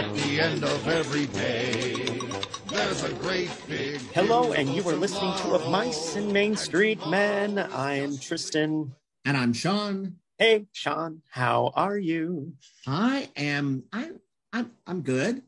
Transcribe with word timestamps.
at 0.00 0.14
the 0.14 0.40
end 0.40 0.64
of 0.64 0.88
every 0.88 1.26
day. 1.26 2.18
There's 2.68 3.04
a 3.04 3.12
great 3.16 3.50
big. 3.68 4.00
Hello, 4.14 4.54
and 4.54 4.70
you 4.70 4.82
are 4.88 4.94
listening 4.96 5.36
to 5.40 5.50
Of 5.54 5.70
Mice 5.70 6.16
and 6.16 6.32
Main 6.32 6.56
Street 6.56 7.06
Men. 7.08 7.58
I'm 7.74 8.16
Tristan. 8.16 8.94
And 9.26 9.36
I'm 9.36 9.52
Sean. 9.52 10.16
Hey, 10.38 10.64
Sean, 10.72 11.20
how 11.28 11.72
are 11.76 11.98
you? 11.98 12.54
I 12.86 13.28
am. 13.36 13.82
I, 13.92 14.12
I'm. 14.54 14.70
I'm 14.86 15.02
good. 15.02 15.42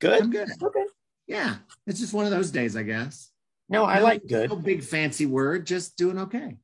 Good. 0.00 0.22
I'm 0.24 0.30
good. 0.32 0.48
Okay. 0.60 0.86
Yeah, 1.28 1.58
it's 1.86 2.00
just 2.00 2.12
one 2.12 2.24
of 2.24 2.32
those 2.32 2.50
days, 2.50 2.76
I 2.76 2.82
guess. 2.82 3.30
No, 3.68 3.84
I 3.84 4.00
No- 4.00 4.04
like 4.06 4.26
good. 4.26 4.50
No 4.50 4.56
big 4.56 4.82
fancy 4.82 5.24
word. 5.26 5.68
Just 5.68 5.96
doing 5.96 6.18
okay. 6.18 6.56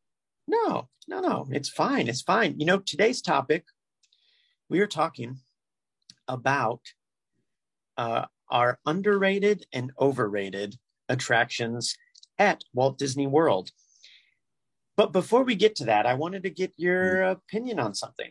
No, 0.48 0.88
no, 1.06 1.20
no. 1.20 1.46
It's 1.52 1.68
fine. 1.68 2.08
It's 2.08 2.22
fine. 2.22 2.58
You 2.58 2.66
know, 2.66 2.78
today's 2.78 3.22
topic, 3.22 3.66
we 4.68 4.80
are 4.80 4.88
talking 4.88 5.38
about 6.26 6.80
uh, 8.00 8.24
our 8.50 8.78
underrated 8.86 9.66
and 9.74 9.92
overrated 10.00 10.76
attractions 11.10 11.94
at 12.38 12.64
Walt 12.72 12.98
Disney 12.98 13.26
World. 13.26 13.70
But 14.96 15.12
before 15.12 15.44
we 15.44 15.54
get 15.54 15.76
to 15.76 15.84
that, 15.84 16.06
I 16.06 16.14
wanted 16.14 16.42
to 16.44 16.50
get 16.50 16.72
your 16.76 17.22
opinion 17.22 17.78
on 17.78 17.94
something. 17.94 18.30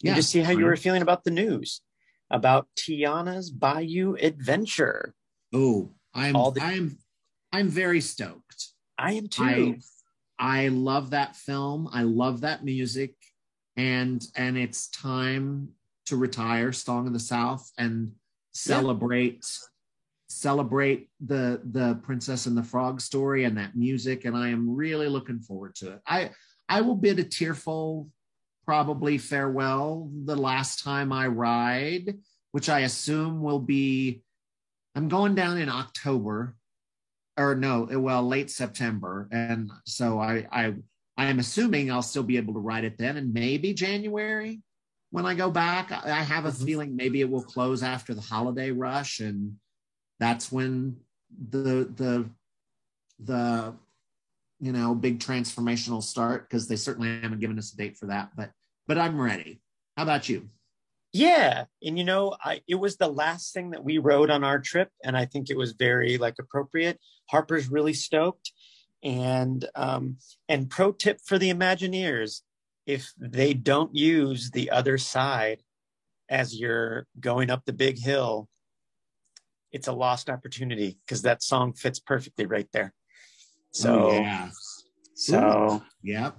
Yeah. 0.00 0.14
to 0.14 0.22
see 0.22 0.40
how 0.40 0.52
you 0.52 0.64
were 0.64 0.76
feeling 0.76 1.02
about 1.02 1.24
the 1.24 1.32
news 1.32 1.82
about 2.30 2.68
Tiana's 2.78 3.50
Bayou 3.50 4.14
Adventure. 4.14 5.12
Oh, 5.52 5.90
I'm. 6.14 6.34
The- 6.34 6.60
I'm. 6.62 6.98
I'm 7.52 7.68
very 7.68 8.00
stoked. 8.00 8.68
I 8.96 9.14
am 9.14 9.28
too. 9.28 9.42
I. 9.42 9.78
I 10.38 10.68
love 10.68 11.10
that 11.10 11.34
film. 11.34 11.88
I 11.92 12.02
love 12.02 12.42
that 12.42 12.64
music, 12.64 13.14
and 13.76 14.24
and 14.36 14.56
it's 14.56 14.88
time 14.88 15.70
to 16.06 16.16
retire 16.16 16.72
Song 16.72 17.08
of 17.08 17.12
the 17.12 17.18
South 17.18 17.70
and 17.76 18.12
celebrate 18.52 19.44
celebrate 20.28 21.08
the 21.20 21.60
the 21.64 21.98
Princess 22.02 22.46
and 22.46 22.56
the 22.56 22.62
Frog 22.62 23.00
story 23.00 23.44
and 23.44 23.56
that 23.58 23.76
music. 23.76 24.24
And 24.24 24.36
I 24.36 24.48
am 24.48 24.74
really 24.74 25.08
looking 25.08 25.40
forward 25.40 25.74
to 25.76 25.92
it. 25.92 26.00
I 26.06 26.30
I 26.68 26.82
will 26.82 26.96
bid 26.96 27.18
a 27.18 27.24
tearful 27.24 28.08
probably 28.64 29.16
farewell 29.16 30.10
the 30.24 30.36
last 30.36 30.84
time 30.84 31.12
I 31.12 31.26
ride, 31.26 32.18
which 32.52 32.68
I 32.68 32.80
assume 32.80 33.40
will 33.42 33.60
be. 33.60 34.22
I'm 34.94 35.08
going 35.08 35.34
down 35.34 35.58
in 35.58 35.68
October 35.68 36.56
or 37.38 37.54
no, 37.54 37.88
well, 37.90 38.26
late 38.26 38.50
September, 38.50 39.28
and 39.30 39.70
so 39.86 40.18
I 40.18 40.46
I 40.50 40.74
I 41.16 41.26
am 41.26 41.38
assuming 41.38 41.90
I'll 41.90 42.02
still 42.02 42.22
be 42.22 42.36
able 42.36 42.54
to 42.54 42.60
ride 42.60 42.84
it 42.84 42.98
then, 42.98 43.16
and 43.16 43.32
maybe 43.32 43.72
January 43.74 44.60
when 45.10 45.26
I 45.26 45.34
go 45.34 45.50
back. 45.50 45.90
I 45.92 46.10
I 46.10 46.22
have 46.22 46.44
a 46.44 46.50
Mhm. 46.50 46.64
feeling 46.64 46.96
maybe 46.96 47.20
it 47.20 47.30
will 47.30 47.42
close 47.42 47.82
after 47.82 48.14
the 48.14 48.20
holiday 48.20 48.70
rush, 48.70 49.20
and 49.20 49.58
that's 50.18 50.50
when 50.52 51.00
the 51.30 51.84
the 51.94 52.30
the 53.18 53.74
you 54.60 54.72
know 54.72 54.94
big 54.94 55.20
transformational 55.20 56.02
start 56.02 56.48
because 56.48 56.68
they 56.68 56.76
certainly 56.76 57.20
haven't 57.20 57.40
given 57.40 57.58
us 57.58 57.72
a 57.72 57.76
date 57.76 57.96
for 57.96 58.06
that, 58.06 58.34
but 58.36 58.52
but 58.86 58.98
I'm 58.98 59.20
ready. 59.20 59.60
How 59.96 60.02
about 60.04 60.28
you? 60.28 60.50
Yeah, 61.12 61.64
and 61.82 61.98
you 61.98 62.04
know, 62.04 62.36
I 62.42 62.62
it 62.68 62.74
was 62.74 62.96
the 62.96 63.08
last 63.08 63.54
thing 63.54 63.70
that 63.70 63.84
we 63.84 63.98
rode 63.98 64.30
on 64.30 64.44
our 64.44 64.58
trip, 64.58 64.90
and 65.02 65.16
I 65.16 65.24
think 65.24 65.48
it 65.48 65.56
was 65.56 65.72
very 65.72 66.18
like 66.18 66.34
appropriate. 66.38 67.00
Harper's 67.30 67.68
really 67.70 67.94
stoked, 67.94 68.52
and 69.02 69.64
um, 69.74 70.18
and 70.48 70.68
pro 70.68 70.92
tip 70.92 71.18
for 71.24 71.38
the 71.38 71.50
Imagineers: 71.52 72.42
if 72.88 73.12
they 73.18 73.52
don't 73.52 73.94
use 73.94 74.50
the 74.50 74.70
other 74.70 74.96
side 74.96 75.60
as 76.30 76.58
you're 76.58 77.06
going 77.20 77.50
up 77.50 77.62
the 77.66 77.72
big 77.72 77.98
hill, 77.98 78.48
it's 79.70 79.88
a 79.88 79.92
lost 79.92 80.30
opportunity 80.30 80.98
because 81.04 81.20
that 81.22 81.42
song 81.42 81.74
fits 81.74 82.00
perfectly 82.00 82.46
right 82.46 82.68
there. 82.72 82.94
So, 83.72 83.92
Oh, 83.92 84.22
yeah, 84.22 84.48
so 85.14 85.82
yep, 86.02 86.38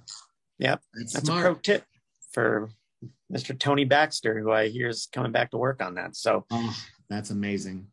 Yep, 0.58 0.82
That's, 0.96 1.14
that's 1.14 1.30
a 1.30 1.32
pro 1.34 1.54
tip 1.54 1.86
for 2.32 2.72
Mr. 3.32 3.58
Tony 3.58 3.86
Baxter, 3.86 4.40
who 4.40 4.52
I 4.52 4.70
hear 4.70 4.90
is 4.90 5.08
coming 5.14 5.32
back 5.32 5.52
to 5.52 5.58
work 5.58 5.84
on 5.84 5.94
that. 5.96 6.16
So 6.16 6.48
Oh, 6.50 6.76
that's 7.12 7.30
amazing. 7.30 7.86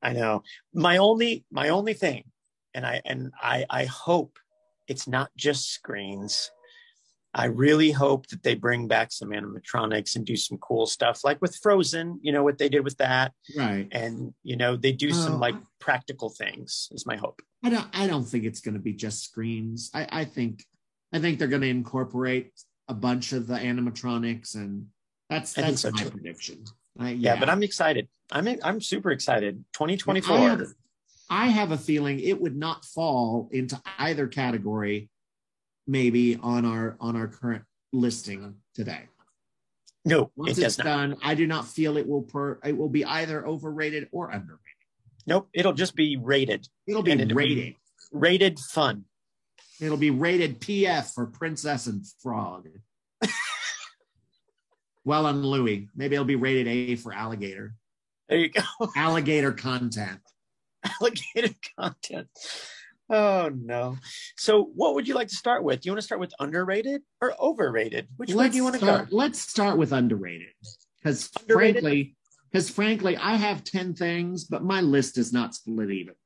I 0.00 0.12
know 0.12 0.44
my 0.72 0.98
only 0.98 1.44
my 1.50 1.70
only 1.70 1.94
thing, 1.94 2.30
and 2.74 2.86
I 2.86 3.02
and 3.04 3.32
I 3.42 3.66
I 3.68 3.86
hope 3.86 4.38
it's 4.86 5.08
not 5.08 5.30
just 5.36 5.70
screens. 5.70 6.52
I 7.34 7.46
really 7.46 7.90
hope 7.90 8.28
that 8.28 8.42
they 8.44 8.54
bring 8.54 8.86
back 8.86 9.10
some 9.12 9.30
animatronics 9.30 10.14
and 10.16 10.24
do 10.24 10.36
some 10.36 10.56
cool 10.58 10.86
stuff, 10.86 11.24
like 11.24 11.40
with 11.42 11.56
Frozen. 11.62 12.20
You 12.22 12.32
know 12.32 12.42
what 12.44 12.58
they 12.58 12.68
did 12.68 12.84
with 12.84 12.96
that, 12.98 13.32
Right. 13.56 13.88
and 13.92 14.32
you 14.42 14.56
know 14.56 14.76
they 14.76 14.92
do 14.92 15.10
some 15.12 15.34
Oh. 15.34 15.38
like 15.38 15.56
practical 15.80 16.30
things. 16.30 16.88
Is 16.92 17.06
my 17.06 17.16
hope. 17.16 17.42
I 17.64 17.70
don't 17.70 17.86
I 17.92 18.06
don't 18.06 18.24
think 18.24 18.44
it's 18.44 18.60
going 18.60 18.74
to 18.74 18.80
be 18.80 18.92
just 18.92 19.24
screens. 19.24 19.90
I, 19.94 20.06
I 20.20 20.24
think 20.24 20.64
I 21.12 21.18
think 21.18 21.38
they're 21.38 21.48
going 21.48 21.62
to 21.62 21.68
incorporate 21.68 22.52
a 22.88 22.94
bunch 22.94 23.32
of 23.32 23.46
the 23.46 23.54
animatronics, 23.54 24.54
and 24.54 24.86
that's 25.28 25.54
that's 25.54 25.80
so, 25.82 25.90
my 25.90 26.02
too. 26.02 26.10
prediction. 26.10 26.64
I, 26.98 27.10
Yeah, 27.10 27.36
but 27.40 27.48
I'm 27.50 27.62
excited. 27.64 28.08
I'm 28.30 28.46
I'm 28.62 28.80
super 28.80 29.10
excited. 29.10 29.64
2024. 29.72 30.36
I 30.36 30.40
have, 30.40 30.62
I 31.30 31.46
have 31.48 31.70
a 31.72 31.78
feeling 31.78 32.20
it 32.20 32.40
would 32.40 32.56
not 32.56 32.84
fall 32.84 33.48
into 33.52 33.80
either 33.98 34.28
category, 34.28 35.08
maybe 35.86 36.36
on 36.42 36.64
our 36.64 36.96
on 37.00 37.16
our 37.16 37.28
current 37.28 37.64
listing 37.92 38.54
today. 38.74 39.02
no, 40.04 40.30
Once 40.36 40.58
it 40.58 40.64
it's 40.64 40.78
not. 40.78 40.84
done, 40.84 41.16
I 41.22 41.34
do 41.34 41.46
not 41.46 41.66
feel 41.68 41.96
it 41.96 42.06
will 42.06 42.22
per 42.22 42.58
it 42.64 42.76
will 42.76 42.88
be 42.88 43.04
either 43.04 43.46
overrated 43.46 44.08
or 44.12 44.30
underrated. 44.30 44.60
Nope, 45.26 45.48
it'll 45.54 45.72
just 45.72 45.94
be 45.96 46.16
rated. 46.16 46.68
It'll 46.86 47.02
be 47.02 47.12
And 47.12 47.20
it'll 47.20 47.30
be- 47.30 47.34
rated. 47.34 47.74
Rated 48.12 48.58
fun. 48.60 49.04
It'll 49.80 49.96
be 49.96 50.10
rated 50.10 50.60
PF 50.60 51.12
for 51.14 51.26
Princess 51.26 51.86
and 51.88 52.04
Frog. 52.22 52.68
well, 55.04 55.26
and 55.26 55.44
Louis. 55.44 55.88
Maybe 55.96 56.14
it'll 56.14 56.24
be 56.24 56.36
rated 56.36 56.68
A 56.68 56.96
for 56.96 57.12
alligator. 57.12 57.74
There 58.28 58.38
you 58.38 58.48
go. 58.50 58.62
Alligator 58.96 59.52
content. 59.52 60.20
Alligator 61.00 61.54
content. 61.78 62.28
Oh 63.10 63.50
no. 63.54 63.96
So 64.36 64.70
what 64.74 64.94
would 64.94 65.06
you 65.06 65.14
like 65.14 65.28
to 65.28 65.34
start 65.34 65.62
with? 65.62 65.80
Do 65.80 65.88
you 65.88 65.92
want 65.92 66.00
to 66.00 66.06
start 66.06 66.20
with 66.20 66.32
underrated 66.40 67.02
or 67.20 67.34
overrated? 67.40 68.08
Which 68.16 68.32
way 68.32 68.48
do 68.48 68.56
you 68.56 68.64
want 68.64 68.74
to 68.76 68.80
start, 68.80 69.10
go? 69.10 69.16
Let's 69.16 69.40
start 69.40 69.76
with 69.76 69.92
underrated. 69.92 70.54
Because 71.02 71.30
frankly, 71.48 72.16
because 72.50 72.70
frankly, 72.70 73.16
I 73.16 73.36
have 73.36 73.62
10 73.64 73.94
things, 73.94 74.44
but 74.44 74.64
my 74.64 74.80
list 74.80 75.18
is 75.18 75.32
not 75.32 75.54
split 75.54 75.90
evenly. 75.90 76.16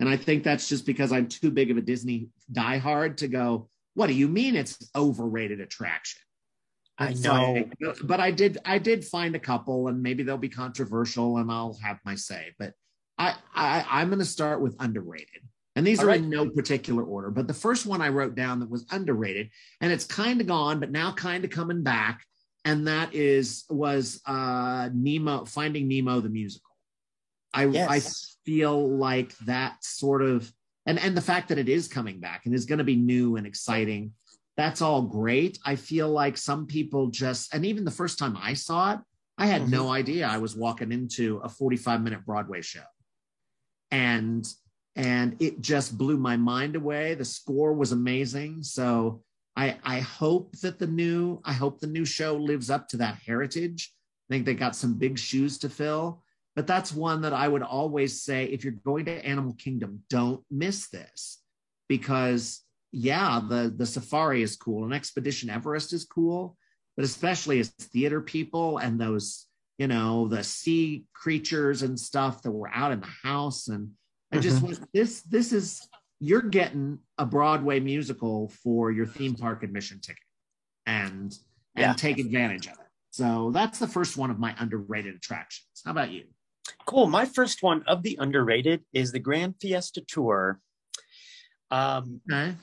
And 0.00 0.08
I 0.08 0.16
think 0.16 0.42
that's 0.42 0.68
just 0.68 0.86
because 0.86 1.12
I'm 1.12 1.28
too 1.28 1.50
big 1.50 1.70
of 1.70 1.76
a 1.76 1.80
Disney 1.80 2.28
diehard 2.52 3.18
to 3.18 3.28
go, 3.28 3.68
what 3.94 4.08
do 4.08 4.14
you 4.14 4.26
mean 4.26 4.56
it's 4.56 4.90
overrated 4.96 5.60
attraction? 5.60 6.20
I 6.98 7.12
know. 7.14 7.64
but 8.04 8.20
I 8.20 8.30
did 8.30 8.58
I 8.64 8.78
did 8.78 9.04
find 9.04 9.34
a 9.34 9.40
couple, 9.40 9.88
and 9.88 10.02
maybe 10.02 10.22
they'll 10.22 10.36
be 10.38 10.48
controversial, 10.48 11.38
and 11.38 11.50
I'll 11.50 11.76
have 11.82 11.98
my 12.04 12.14
say. 12.14 12.52
But 12.58 12.72
I, 13.18 13.34
I 13.54 13.84
I'm 13.88 14.08
going 14.08 14.18
to 14.18 14.24
start 14.24 14.60
with 14.60 14.76
underrated, 14.80 15.42
and 15.76 15.86
these 15.86 16.00
All 16.00 16.06
are 16.06 16.08
right. 16.08 16.20
in 16.20 16.30
no 16.30 16.48
particular 16.50 17.02
order. 17.02 17.30
But 17.30 17.46
the 17.46 17.54
first 17.54 17.86
one 17.86 18.00
I 18.00 18.08
wrote 18.08 18.34
down 18.34 18.60
that 18.60 18.70
was 18.70 18.86
underrated, 18.90 19.50
and 19.80 19.92
it's 19.92 20.04
kind 20.04 20.40
of 20.40 20.46
gone, 20.46 20.80
but 20.80 20.90
now 20.90 21.12
kind 21.12 21.44
of 21.44 21.50
coming 21.50 21.82
back, 21.82 22.24
and 22.64 22.86
that 22.88 23.14
is 23.14 23.64
was 23.70 24.20
uh 24.26 24.90
Nemo 24.92 25.44
Finding 25.44 25.88
Nemo 25.88 26.20
the 26.20 26.28
musical. 26.28 26.70
I 27.52 27.66
Yes. 27.66 27.88
I 27.90 28.00
feel 28.44 28.96
like 28.96 29.36
that 29.38 29.82
sort 29.84 30.22
of 30.22 30.52
and 30.86 30.98
and 30.98 31.16
the 31.16 31.20
fact 31.20 31.48
that 31.48 31.58
it 31.58 31.68
is 31.68 31.88
coming 31.88 32.20
back 32.20 32.46
and 32.46 32.54
is 32.54 32.66
going 32.66 32.78
to 32.78 32.84
be 32.84 32.96
new 32.96 33.36
and 33.36 33.46
exciting 33.46 34.12
that's 34.56 34.82
all 34.82 35.02
great 35.02 35.58
i 35.64 35.74
feel 35.74 36.08
like 36.08 36.36
some 36.36 36.66
people 36.66 37.08
just 37.08 37.54
and 37.54 37.64
even 37.64 37.84
the 37.84 37.90
first 37.90 38.18
time 38.18 38.36
i 38.40 38.54
saw 38.54 38.92
it 38.94 39.00
i 39.38 39.46
had 39.46 39.68
no 39.68 39.90
idea 39.90 40.26
i 40.26 40.38
was 40.38 40.56
walking 40.56 40.92
into 40.92 41.38
a 41.38 41.48
45 41.48 42.02
minute 42.02 42.24
broadway 42.24 42.60
show 42.60 42.82
and 43.90 44.46
and 44.96 45.36
it 45.40 45.60
just 45.60 45.98
blew 45.98 46.16
my 46.16 46.36
mind 46.36 46.76
away. 46.76 47.14
The 47.14 47.24
score 47.24 47.72
was 47.72 47.92
amazing. 47.92 48.62
So 48.62 49.22
i 49.56 49.76
i 49.84 50.00
hope 50.00 50.56
that 50.56 50.80
the 50.80 50.86
new 50.86 51.40
i 51.44 51.52
hope 51.52 51.78
the 51.78 51.86
new 51.86 52.04
show 52.04 52.34
lives 52.36 52.70
up 52.70 52.88
to 52.88 52.96
that 52.98 53.18
heritage. 53.24 53.92
I 54.28 54.34
think 54.34 54.46
they 54.46 54.54
got 54.54 54.74
some 54.74 54.94
big 54.94 55.18
shoes 55.18 55.58
to 55.58 55.68
fill 55.68 56.24
but 56.54 56.66
that's 56.66 56.92
one 56.92 57.22
that 57.22 57.32
I 57.32 57.48
would 57.48 57.62
always 57.62 58.22
say 58.22 58.44
if 58.44 58.62
you're 58.62 58.74
going 58.84 59.06
to 59.06 59.26
Animal 59.26 59.54
Kingdom, 59.54 60.02
don't 60.08 60.42
miss 60.50 60.88
this 60.88 61.40
because 61.88 62.60
yeah, 62.92 63.40
the 63.46 63.74
the 63.76 63.86
safari 63.86 64.42
is 64.42 64.56
cool 64.56 64.84
and 64.84 64.94
Expedition 64.94 65.50
Everest 65.50 65.92
is 65.92 66.04
cool, 66.04 66.56
but 66.96 67.04
especially 67.04 67.58
as 67.58 67.70
theater 67.70 68.20
people 68.20 68.78
and 68.78 69.00
those 69.00 69.46
you 69.78 69.86
know 69.86 70.28
the 70.28 70.44
sea 70.44 71.04
creatures 71.14 71.82
and 71.82 71.98
stuff 71.98 72.42
that 72.42 72.50
were 72.50 72.70
out 72.72 72.92
in 72.92 73.00
the 73.00 73.28
house 73.28 73.68
and 73.68 73.90
I 74.32 74.38
just 74.38 74.62
went, 74.62 74.80
this 74.92 75.22
this 75.22 75.52
is 75.52 75.88
you're 76.20 76.42
getting 76.42 76.98
a 77.18 77.26
Broadway 77.26 77.80
musical 77.80 78.48
for 78.48 78.90
your 78.90 79.06
theme 79.06 79.34
park 79.34 79.62
admission 79.62 80.00
ticket 80.00 80.22
and 80.86 81.36
and 81.76 81.96
take 81.96 82.18
advantage 82.18 82.66
of 82.66 82.72
it. 82.72 82.86
So 83.10 83.50
that's 83.52 83.78
the 83.78 83.86
first 83.86 84.16
one 84.16 84.30
of 84.30 84.38
my 84.38 84.54
underrated 84.58 85.14
attractions. 85.14 85.82
How 85.84 85.92
about 85.92 86.10
you? 86.10 86.24
Cool. 86.86 87.06
My 87.06 87.24
first 87.24 87.62
one 87.62 87.84
of 87.86 88.02
the 88.02 88.16
underrated 88.20 88.84
is 88.92 89.12
the 89.12 89.18
Grand 89.18 89.54
Fiesta 89.60 90.02
Tour. 90.06 90.60
Um, 91.70 92.20
Okay. 92.30 92.54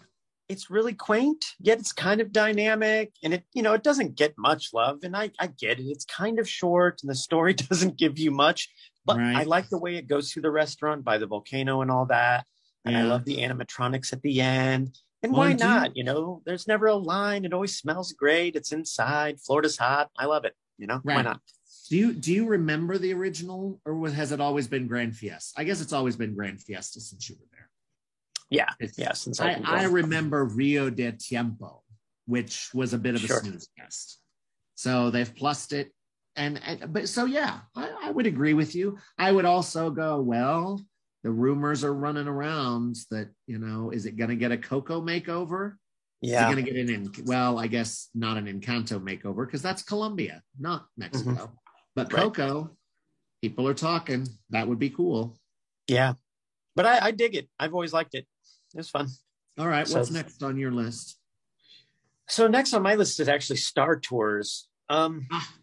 It's 0.52 0.70
really 0.70 0.94
quaint, 0.94 1.46
yet 1.60 1.80
it's 1.80 1.92
kind 1.94 2.22
of 2.22 2.32
dynamic, 2.32 3.14
and 3.24 3.34
it 3.34 3.44
you 3.54 3.64
know 3.64 3.74
it 3.74 3.84
doesn't 3.84 4.16
get 4.16 4.34
much 4.38 4.70
love, 4.74 5.00
and 5.04 5.16
I 5.16 5.32
I 5.40 5.48
get 5.48 5.80
it. 5.80 5.84
It's 5.86 6.06
kind 6.06 6.40
of 6.40 6.48
short, 6.50 7.02
and 7.02 7.10
the 7.10 7.16
story 7.16 7.54
doesn't 7.70 7.98
give 7.98 8.20
you 8.20 8.32
much, 8.32 8.70
but 9.06 9.18
Right. 9.18 9.38
I 9.38 9.44
like 9.44 9.70
the 9.70 9.80
way 9.80 9.96
it 9.96 10.08
goes 10.08 10.32
through 10.32 10.44
the 10.44 10.52
restaurant 10.52 11.04
by 11.04 11.18
the 11.18 11.28
volcano 11.28 11.82
and 11.82 11.90
all 11.90 12.06
that, 12.08 12.46
and 12.86 12.96
I 12.98 13.04
love 13.04 13.26
the 13.26 13.38
animatronics 13.38 14.14
at 14.14 14.22
the 14.22 14.42
end. 14.42 14.98
And 15.24 15.32
Well, 15.34 15.42
why 15.42 15.52
and 15.52 15.60
you- 15.60 15.66
not? 15.68 15.96
You 15.98 16.04
know, 16.04 16.42
there's 16.46 16.68
never 16.68 16.88
a 16.88 16.96
line. 16.96 17.46
It 17.46 17.54
always 17.54 17.78
smells 17.78 18.12
great. 18.14 18.56
It's 18.56 18.72
inside. 18.72 19.40
Florida's 19.40 19.78
hot. 19.78 20.10
I 20.18 20.26
love 20.26 20.46
it. 20.46 20.56
You 20.80 20.88
know, 20.88 21.00
why 21.04 21.22
not? 21.22 21.40
Do 21.90 21.98
you 21.98 22.14
do 22.14 22.34
you 22.34 22.48
remember 22.48 22.98
the 22.98 23.14
original, 23.14 23.80
or 23.86 24.10
has 24.10 24.32
it 24.32 24.42
always 24.42 24.68
been 24.68 24.88
Grand 24.88 25.16
Fiesta? 25.16 25.60
I 25.60 25.64
guess 25.64 25.80
it's 25.82 25.94
always 25.94 26.16
been 26.16 26.34
Grand 26.34 26.60
Fiesta 26.62 27.00
since 27.02 27.30
you 27.30 27.36
were 27.40 27.46
there. 27.52 27.61
Yeah, 28.52 28.70
It's- 28.80 28.98
yeah. 29.00 29.14
Since 29.14 29.40
I, 29.42 29.60
I 29.66 29.86
remember 29.86 30.46
Rio 30.46 30.90
del 30.92 31.14
Tiempo, 31.18 31.82
which 32.28 32.70
was 32.74 32.94
a 32.94 32.98
bit 33.00 33.16
of 33.16 33.24
a 33.24 33.28
Sure. 33.28 33.40
snooze 33.42 33.68
fest. 33.80 34.20
So 34.76 35.10
they've 35.10 35.34
plussed 35.36 35.74
it, 35.74 35.92
and, 36.36 36.60
and 36.64 36.92
but 36.94 37.08
so 37.10 37.26
yeah, 37.26 37.62
I, 37.76 37.90
I 38.04 38.12
would 38.12 38.28
agree 38.28 38.54
with 38.54 38.76
you. 38.76 38.98
I 39.18 39.32
would 39.32 39.46
also 39.46 39.90
go 39.90 40.22
well. 40.22 40.80
The 41.24 41.32
rumors 41.32 41.84
are 41.84 41.94
running 41.94 42.28
around 42.28 42.96
that 43.12 43.30
you 43.48 43.58
know, 43.60 43.92
is 43.92 44.06
it 44.06 44.18
going 44.18 44.30
to 44.32 44.36
get 44.36 44.52
a 44.52 44.58
Coco 44.58 45.02
makeover? 45.02 45.76
yeah. 46.22 46.46
Is 46.48 46.52
it 46.52 46.54
going 46.56 46.66
to 46.66 46.72
get 46.72 46.80
an 46.82 46.90
in, 46.94 47.26
well? 47.26 47.58
I 47.60 47.68
guess 47.68 48.10
not 48.14 48.38
an 48.38 48.46
Encanto 48.48 49.00
makeover 49.02 49.46
because 49.46 49.62
that's 49.62 49.82
Colombia, 49.84 50.42
not 50.60 50.86
Mexico. 50.98 51.52
But 51.96 52.08
Mm-hmm. 52.10 52.16
Right. 52.16 52.24
Coco, 52.24 52.78
people 53.42 53.68
are 53.68 53.74
talking. 53.74 54.28
That 54.50 54.68
would 54.68 54.80
be 54.80 54.90
cool. 54.90 55.38
Yeah. 55.88 56.14
But 56.76 56.86
I, 56.86 57.08
I 57.08 57.12
dig 57.12 57.36
it. 57.36 57.50
I've 57.60 57.74
always 57.74 57.92
liked 57.94 58.16
it. 58.16 58.26
It 58.74 58.78
was 58.78 58.90
fun. 58.90 59.08
All 59.58 59.68
right, 59.68 59.88
So- 59.88 59.98
what's 60.00 60.12
next 60.12 60.42
on 60.44 60.58
your 60.58 60.72
list? 60.72 61.18
So 62.28 62.48
next 62.48 62.74
on 62.74 62.82
my 62.82 62.96
list 62.96 63.20
is 63.20 63.28
actually 63.28 63.58
Star 63.58 64.00
Tours. 64.00 64.70
Um, 64.90 65.28
Ah, 65.32 65.54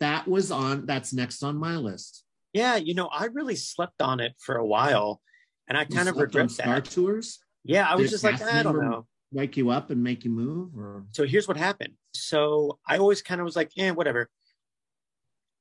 that 0.00 0.28
was 0.28 0.50
on. 0.50 0.84
That's 0.86 1.12
next 1.12 1.42
on 1.42 1.56
my 1.56 1.76
list. 1.76 2.24
yeah, 2.52 2.76
you 2.76 2.94
know, 2.94 3.06
I 3.06 3.24
really 3.26 3.56
slept 3.56 4.00
on 4.02 4.20
it 4.20 4.34
for 4.38 4.56
a 4.56 4.66
while, 4.66 5.20
and 5.66 5.76
I 5.78 5.82
You 5.82 5.96
kind 5.96 6.08
of 6.08 6.16
regret 6.16 6.50
Star 6.50 6.80
that. 6.80 6.84
Tours. 6.90 7.38
Yeah, 7.64 7.88
I 7.90 7.96
Did 7.96 8.02
was 8.02 8.10
just 8.10 8.24
like, 8.24 8.40
I 8.42 8.62
don't 8.62 8.78
know. 8.80 9.06
Wake 9.32 9.56
you 9.56 9.70
up 9.70 9.90
and 9.90 10.02
make 10.02 10.24
you 10.24 10.30
move, 10.30 10.76
or 10.78 11.06
So 11.12 11.24
here's 11.26 11.48
what 11.48 11.56
happened. 11.56 11.94
So 12.12 12.78
I 12.86 12.98
always 12.98 13.22
kind 13.22 13.40
of 13.40 13.44
was 13.46 13.56
like, 13.56 13.72
yeah, 13.74 13.90
whatever. 13.92 14.30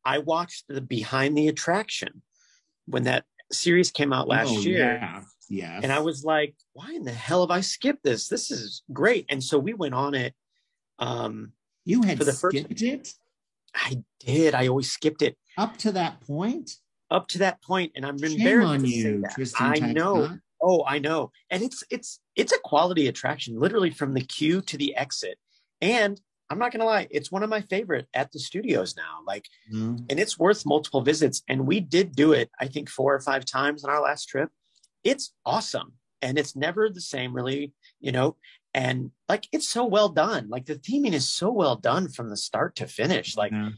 I 0.05 0.17
watched 0.19 0.65
the 0.67 0.81
Behind 0.81 1.37
the 1.37 1.47
Attraction 1.47 2.21
when 2.85 3.03
that 3.03 3.25
series 3.51 3.89
came 3.91 4.11
out 4.11 4.27
last 4.27 4.49
Oh, 4.49 4.59
year. 4.59 4.79
Yeah, 4.79 5.23
yeah. 5.49 5.79
And 5.81 5.91
I 5.91 5.99
was 5.99 6.23
like, 6.23 6.55
why 6.73 6.91
in 6.93 7.03
the 7.03 7.11
hell 7.11 7.41
have 7.41 7.51
I 7.51 7.61
skipped 7.61 8.03
this? 8.03 8.27
This 8.27 8.51
is 8.51 8.83
great. 8.91 9.25
And 9.29 9.43
so 9.43 9.57
we 9.59 9.73
went 9.73 9.93
on 9.93 10.13
it. 10.15 10.33
Um, 10.99 11.53
you 11.85 12.01
had 12.03 12.17
for 12.17 12.23
the 12.23 12.33
first- 12.33 12.57
skipped 12.57 12.81
it 12.81 13.13
I 13.75 14.03
did. 14.19 14.53
I 14.53 14.67
always 14.67 14.91
skipped 14.91 15.21
it 15.23 15.37
up 15.57 15.77
to 15.77 15.91
that 15.93 16.21
point. 16.21 16.71
up 17.09 17.27
to 17.29 17.39
that 17.39 17.61
point, 17.61 17.91
and 17.95 18.05
I'm 18.05 18.17
Shame 18.19 18.31
embarrassed 18.39 18.67
on 18.69 18.85
you. 18.85 19.23
Tristan. 19.33 19.83
I 19.83 19.91
know. 19.91 20.37
Oh, 20.61 20.83
I 20.87 20.99
know. 20.99 21.31
And 21.49 21.61
it's 21.63 21.83
it's 21.89 22.19
it's 22.35 22.53
a 22.53 22.59
quality 22.63 23.07
attraction, 23.07 23.59
literally 23.59 23.89
from 23.89 24.13
the 24.13 24.21
queue 24.21 24.61
to 24.61 24.77
the 24.77 24.95
exit. 24.95 25.37
And 25.81 26.21
I'm 26.49 26.59
not 26.59 26.71
gonna 26.71 26.85
lie, 26.85 27.07
it's 27.09 27.31
one 27.31 27.41
of 27.41 27.49
my 27.49 27.61
favorite 27.61 28.07
at 28.13 28.31
the 28.31 28.39
studios 28.39 28.95
now. 28.95 29.21
Like, 29.25 29.47
No. 29.71 29.97
and 30.09 30.19
it's 30.19 30.37
worth 30.37 30.65
multiple 30.67 31.01
visits. 31.01 31.41
And 31.47 31.65
we 31.65 31.79
did 31.79 32.15
do 32.15 32.31
it, 32.31 32.51
I 32.59 32.67
think, 32.67 32.89
four 32.89 33.13
or 33.15 33.19
five 33.21 33.43
times 33.45 33.83
on 33.83 33.89
our 33.89 34.01
last 34.01 34.25
trip. 34.25 34.49
It's 35.03 35.33
awesome. 35.45 35.93
And 36.21 36.37
it's 36.37 36.55
never 36.55 36.89
the 36.89 37.01
same, 37.01 37.33
really, 37.33 37.73
you 37.99 38.11
know. 38.11 38.37
And 38.73 39.11
like 39.29 39.47
it's 39.51 39.69
so 39.69 39.85
well 39.85 40.09
done. 40.09 40.47
Like 40.49 40.65
the 40.65 40.75
theming 40.75 41.13
is 41.13 41.31
so 41.31 41.51
well 41.51 41.75
done 41.75 42.07
from 42.09 42.29
the 42.29 42.37
start 42.37 42.75
to 42.77 42.87
finish. 42.87 43.35
Like 43.37 43.51
Yeah. 43.51 43.69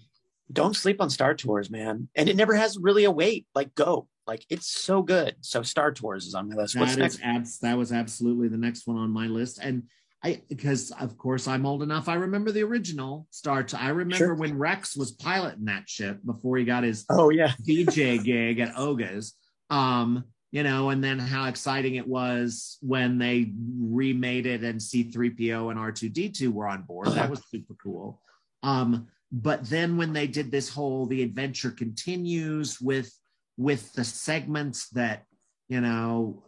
don't 0.51 0.75
sleep 0.75 1.01
on 1.01 1.09
Star 1.09 1.33
Tours, 1.33 1.69
man. 1.69 2.07
And 2.15 2.29
it 2.29 2.35
never 2.35 2.53
has 2.55 2.77
really 2.77 3.03
a 3.05 3.11
wait. 3.11 3.47
Like 3.55 3.73
go. 3.75 4.07
Like 4.27 4.45
it's 4.49 4.67
so 4.67 5.01
good. 5.01 5.35
So 5.41 5.63
Star 5.63 5.91
Tours 5.91 6.25
is 6.27 6.33
on 6.35 6.49
my 6.49 6.55
list. 6.55 6.75
What's 6.77 6.93
That 6.95 7.01
next? 7.01 7.19
abs- 7.23 7.59
that 7.59 7.77
was 7.77 7.91
absolutely 7.91 8.47
the 8.47 8.57
next 8.57 8.87
one 8.87 8.97
on 8.97 9.09
my 9.11 9.27
list, 9.27 9.59
and 9.61 9.83
I 10.23 10.41
because 10.49 10.91
of 10.99 11.17
course 11.17 11.47
I'm 11.47 11.65
old 11.65 11.83
enough. 11.83 12.07
I 12.07 12.15
remember 12.15 12.51
the 12.51 12.63
original 12.63 13.27
Star. 13.31 13.63
T- 13.63 13.77
I 13.77 13.89
remember 13.89 14.15
Sure. 14.17 14.33
when 14.35 14.57
Rex 14.57 14.95
was 14.95 15.11
piloting 15.11 15.65
that 15.65 15.87
ship 15.89 16.19
before 16.25 16.57
he 16.57 16.63
got 16.65 16.83
his 16.83 17.05
Oh 17.09 17.29
yeah. 17.29 17.51
DJ 17.67 18.23
gig 18.23 18.59
at 18.59 18.75
Oga's. 18.77 19.35
Um, 19.69 20.23
you 20.55 20.63
know, 20.63 20.89
and 20.89 21.03
then 21.03 21.19
how 21.19 21.49
exciting 21.49 21.95
it 21.95 22.07
was 22.07 22.77
when 22.79 23.17
they 23.17 23.51
remade 23.77 24.45
it 24.45 24.63
and 24.63 24.79
C3PO 24.79 25.69
and 25.69 25.77
R2D2 25.77 26.47
were 26.47 26.65
on 26.65 26.83
board. 26.83 27.09
That 27.09 27.29
was 27.29 27.43
super 27.51 27.73
cool. 27.73 28.21
Um, 28.63 29.07
but 29.33 29.65
then 29.65 29.97
when 29.97 30.13
they 30.13 30.27
did 30.27 30.51
this 30.51 30.69
whole 30.69 31.07
the 31.07 31.23
adventure 31.23 31.71
continues 31.71 32.79
with 32.79 33.11
with 33.57 33.91
the 33.93 34.03
segments 34.05 34.87
that 34.91 35.25
you 35.67 35.81
know 35.81 36.41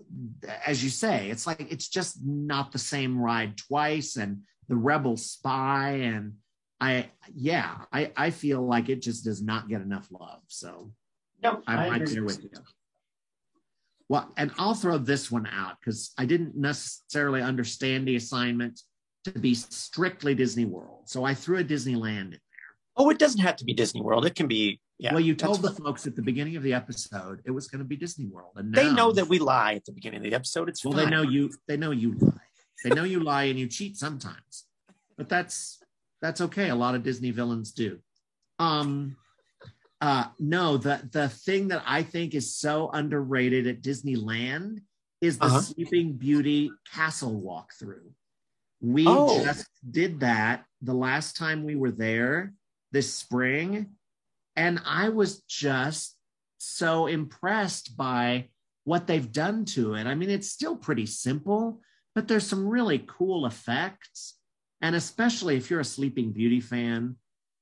as 0.66 0.82
you 0.82 0.90
say 0.90 1.30
it's 1.30 1.46
like 1.46 1.70
it's 1.70 1.90
just 1.90 2.24
not 2.24 2.72
the 2.72 2.80
same 2.80 3.20
ride 3.20 3.58
twice 3.58 4.16
and 4.16 4.40
the 4.70 4.76
rebel 4.76 5.18
spy 5.18 5.90
and 5.90 6.34
i 6.80 7.10
yeah 7.36 7.80
i 7.92 8.12
i 8.16 8.30
feel 8.30 8.66
like 8.66 8.88
it 8.88 9.02
just 9.02 9.26
does 9.26 9.42
not 9.42 9.68
get 9.68 9.82
enough 9.82 10.08
love 10.12 10.42
so 10.48 10.92
No, 11.44 11.62
i'm 11.68 11.80
I 11.80 11.90
right 11.90 12.06
there 12.06 12.24
with 12.24 12.44
you 12.44 12.52
well 14.10 14.32
and 14.38 14.52
i'll 14.58 14.74
throw 14.74 14.98
this 14.98 15.32
one 15.32 15.48
out 15.48 15.76
because 15.80 16.14
i 16.18 16.26
didn't 16.26 16.56
necessarily 16.56 17.42
understand 17.42 18.08
the 18.08 18.16
assignment 18.16 18.82
to 19.24 19.32
be 19.32 19.54
strictly 19.54 20.34
disney 20.34 20.66
world 20.66 21.02
so 21.06 21.24
i 21.24 21.34
threw 21.34 21.58
a 21.60 21.64
disneyland 21.64 22.22
in 22.22 22.30
there. 22.32 22.40
Oh, 22.98 23.12
it 23.12 23.20
doesn't 23.20 23.42
have 23.42 23.56
to 23.58 23.64
be 23.66 23.74
Disney 23.74 24.02
World. 24.02 24.26
It 24.26 24.34
can 24.34 24.48
be 24.48 24.80
yeah. 24.98 25.14
well, 25.14 25.20
you 25.20 25.36
told 25.36 25.62
the 25.62 25.72
folks 25.72 26.08
at 26.08 26.16
the 26.16 26.24
beginning 26.24 26.56
of 26.56 26.64
the 26.64 26.74
episode 26.74 27.42
it 27.46 27.52
was 27.52 27.68
going 27.68 27.78
to 27.80 27.86
be 27.86 27.96
Disney 27.96 28.26
World, 28.26 28.54
and 28.56 28.74
they 28.74 28.92
know 28.92 29.12
that 29.12 29.28
we 29.28 29.38
lie 29.38 29.76
at 29.76 29.86
the 29.86 29.92
beginning 29.92 30.18
of 30.18 30.24
the 30.24 30.34
episode. 30.34 30.68
It's 30.68 30.84
Well, 30.84 30.96
fine. 30.96 31.06
they 31.06 31.12
know 31.12 31.22
you. 31.22 31.52
They 31.68 31.78
know 31.78 31.92
you 31.92 32.16
lie. 32.20 32.34
They 32.84 32.90
know 32.90 33.04
you 33.04 33.20
lie 33.20 33.44
and 33.44 33.60
you 33.60 33.68
cheat 33.68 33.98
sometimes, 33.98 34.66
but 35.16 35.30
that's 35.30 35.78
that's 36.24 36.42
okay. 36.42 36.70
A 36.70 36.76
lot 36.76 36.96
of 36.96 37.04
Disney 37.04 37.30
villains 37.30 37.72
do. 37.72 38.00
Um, 38.58 39.16
uh, 40.02 40.26
no, 40.40 40.78
the 40.78 41.08
the 41.12 41.30
thing 41.30 41.70
that 41.70 41.84
I 41.86 42.04
think 42.04 42.36
is 42.36 42.56
so 42.56 42.90
underrated 42.92 43.68
at 43.68 43.82
Disneyland 43.82 44.82
is 45.22 45.40
the 45.40 45.46
Uh-huh. 45.46 45.62
Sleeping 45.62 46.14
Beauty 46.14 46.72
castle 46.94 47.42
walkthrough. 47.42 48.12
We 48.80 49.08
Oh. 49.08 49.44
just 49.44 49.68
did 49.90 50.20
that 50.20 50.66
the 50.82 50.94
last 50.94 51.36
time 51.36 51.64
we 51.64 51.76
were 51.76 51.92
there 51.92 52.54
this 52.92 53.12
spring, 53.12 53.96
and 54.56 54.80
I 54.86 55.10
was 55.10 55.42
just 55.44 56.16
so 56.60 57.08
impressed 57.08 57.98
by 57.98 58.50
what 58.84 59.08
they've 59.08 59.32
done 59.32 59.66
to 59.66 59.96
it. 59.96 60.06
I 60.08 60.16
mean, 60.16 60.30
it's 60.30 60.50
still 60.50 60.78
pretty 60.78 61.06
simple, 61.08 61.82
but 62.16 62.28
there's 62.28 62.48
some 62.48 62.68
really 62.68 63.00
cool 63.08 63.46
effects. 63.46 64.36
And 64.82 64.96
especially 64.96 65.58
if 65.58 65.70
you're 65.70 65.80
a 65.82 65.86
Sleeping 65.86 66.32
Beauty 66.32 66.62
fan, 66.62 67.18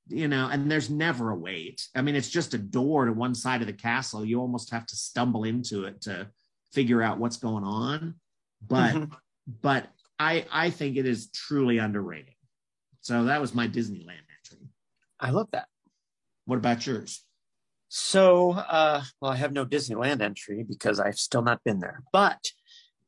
you 0.08 0.28
know, 0.28 0.50
and 0.52 0.70
there's 0.72 0.90
never 0.90 1.32
a 1.32 1.36
wait. 1.36 1.88
I 1.96 2.02
mean, 2.02 2.16
it's 2.16 2.30
just 2.30 2.54
a 2.54 2.58
door 2.58 3.06
to 3.06 3.14
one 3.14 3.34
side 3.34 3.62
of 3.62 3.68
the 3.68 3.74
castle. 3.74 4.24
You 4.24 4.40
almost 4.40 4.72
have 4.72 4.86
to 4.88 4.96
stumble 4.96 5.44
into 5.44 5.86
it 5.86 6.02
to 6.02 6.30
figure 6.74 7.02
out 7.02 7.18
what's 7.18 7.38
going 7.38 7.64
on. 7.64 8.16
But 8.62 8.96
Mhm. 8.96 9.18
but 9.48 9.90
I 10.20 10.46
I 10.52 10.70
think 10.70 10.98
it 10.98 11.06
is 11.06 11.30
truly 11.32 11.78
underrated. 11.78 12.36
So 13.02 13.26
that 13.26 13.42
was 13.42 13.54
my 13.54 13.68
Disneyland 13.68 14.26
entry. 14.38 14.68
I 15.20 15.32
love 15.32 15.50
that. 15.52 15.68
What 16.46 16.58
about 16.58 16.86
yours? 16.86 17.24
So, 17.88 18.52
uh, 18.52 19.04
well, 19.22 19.32
I 19.32 19.36
have 19.36 19.54
no 19.54 19.66
Disneyland 19.66 20.22
entry 20.22 20.64
because 20.68 21.00
I've 21.00 21.20
still 21.20 21.44
not 21.44 21.64
been 21.64 21.80
there. 21.80 22.04
But 22.12 22.44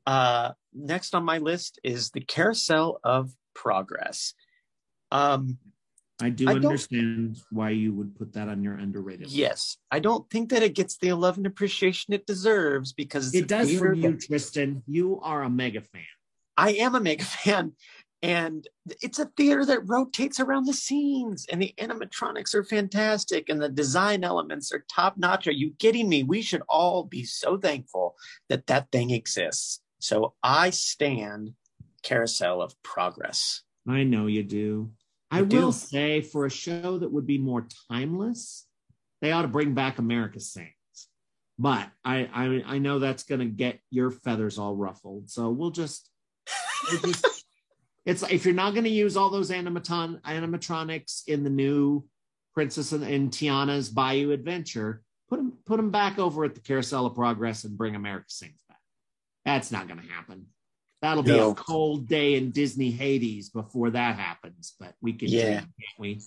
uh, 0.05 0.53
next 0.73 1.13
on 1.15 1.25
my 1.25 1.39
list 1.39 1.79
is 1.83 2.11
the 2.11 2.21
Carousel 2.21 2.99
of 3.03 3.31
Progress. 3.53 4.33
Um, 5.11 5.57
I 6.19 6.29
do 6.29 6.49
I 6.49 6.53
understand 6.53 7.37
why 7.51 7.69
you 7.69 7.93
would 7.93 8.15
put 8.15 8.33
that 8.33 8.49
on 8.49 8.63
your 8.63 8.73
underrated. 8.73 9.27
list. 9.27 9.35
yes, 9.35 9.77
I 9.91 9.99
don't 9.99 10.27
think 10.31 10.49
that 10.49 10.63
it 10.63 10.73
gets 10.73 10.97
the 10.97 11.13
love 11.13 11.37
and 11.37 11.45
appreciation 11.45 12.13
it 12.13 12.25
deserves 12.25 12.91
because 12.91 13.27
it's 13.27 13.43
It 13.43 13.47
does 13.47 13.77
for 13.77 13.93
you, 13.93 14.17
Tristan. 14.17 14.81
You 14.87 15.19
are 15.21 15.43
a 15.43 15.49
mega 15.49 15.81
fan. 15.81 16.03
I 16.57 16.71
am 16.73 16.95
a 16.95 16.99
mega 16.99 17.23
fan, 17.43 17.73
and 18.23 18.67
it's 18.99 19.19
a 19.19 19.29
theater 19.37 19.63
that 19.65 19.87
rotates 19.87 20.39
around 20.39 20.65
the 20.65 20.73
scenes, 20.73 21.45
and 21.51 21.61
the 21.61 21.75
animatronics 21.77 22.55
are 22.55 22.63
fantastic, 22.63 23.47
and 23.47 23.61
the 23.61 23.69
design 23.69 24.23
elements 24.23 24.71
are 24.71 24.83
top 24.91 25.17
notch. 25.17 25.45
Are 25.45 25.51
you 25.51 25.73
kidding 25.77 26.09
me? 26.09 26.23
We 26.23 26.41
should 26.41 26.63
all 26.67 27.03
be 27.03 27.25
so 27.25 27.57
thankful 27.57 28.15
that 28.49 28.65
that 28.67 28.91
thing 28.91 29.11
exists. 29.11 29.81
So 29.99 30.33
I 30.41 30.71
stand 30.71 31.53
Carousel 32.01 32.61
of 32.61 32.81
Progress. 32.81 33.61
I 33.87 34.03
know 34.03 34.25
you 34.25 34.43
do. 34.43 34.91
I, 35.29 35.41
will 35.41 35.71
say 35.71 36.21
for 36.21 36.45
a 36.45 36.49
show 36.49 36.99
that 36.99 37.11
would 37.11 37.27
be 37.27 37.37
more 37.37 37.67
timeless, 37.91 38.65
they 39.21 39.31
ought 39.31 39.41
to 39.41 39.47
bring 39.47 39.73
back 39.73 39.99
America 39.99 40.39
Sings. 40.39 40.71
But 41.59 41.89
I 42.05 42.29
I, 42.33 42.75
I 42.75 42.77
know 42.77 42.99
that's 42.99 43.23
going 43.23 43.39
to 43.39 43.45
get 43.45 43.79
your 43.89 44.11
feathers 44.11 44.57
all 44.57 44.75
ruffled. 44.75 45.29
So 45.29 45.49
we'll 45.49 45.71
just, 45.71 46.09
we'll 46.91 47.01
just 47.01 47.45
it's 48.05 48.23
if 48.23 48.45
you're 48.45 48.53
not 48.53 48.73
going 48.73 48.85
to 48.85 48.89
use 48.89 49.17
all 49.17 49.29
those 49.29 49.51
animatron 49.51 50.21
animatronics 50.21 51.27
in 51.27 51.43
the 51.43 51.49
new 51.49 52.05
Princess 52.53 52.91
and, 52.91 53.03
and 53.03 53.29
Tiana's 53.31 53.89
Bayou 53.89 54.31
Adventure, 54.31 55.03
put 55.29 55.37
them 55.37 55.53
put 55.65 55.77
them 55.77 55.91
back 55.91 56.19
over 56.19 56.45
at 56.45 56.55
the 56.55 56.61
Carousel 56.61 57.05
of 57.05 57.15
Progress 57.15 57.65
and 57.65 57.77
bring 57.77 57.95
America 57.95 58.25
Sings 58.29 58.59
back. 58.69 58.79
That's 59.45 59.71
not 59.71 59.87
going 59.87 59.99
to 59.99 60.07
happen. 60.07 60.47
That'll 61.01 61.23
be 61.23 61.37
No. 61.37 61.51
a 61.51 61.55
cold 61.55 62.07
day 62.07 62.35
in 62.35 62.51
Disney 62.51 62.91
Hades 62.91 63.49
before 63.49 63.91
that 63.91 64.17
happens. 64.17 64.75
But 64.79 64.95
we 65.01 65.13
can, 65.13 65.29
Yeah. 65.29 65.45
dream, 65.45 65.59
can't 65.59 65.99
we? 65.99 66.21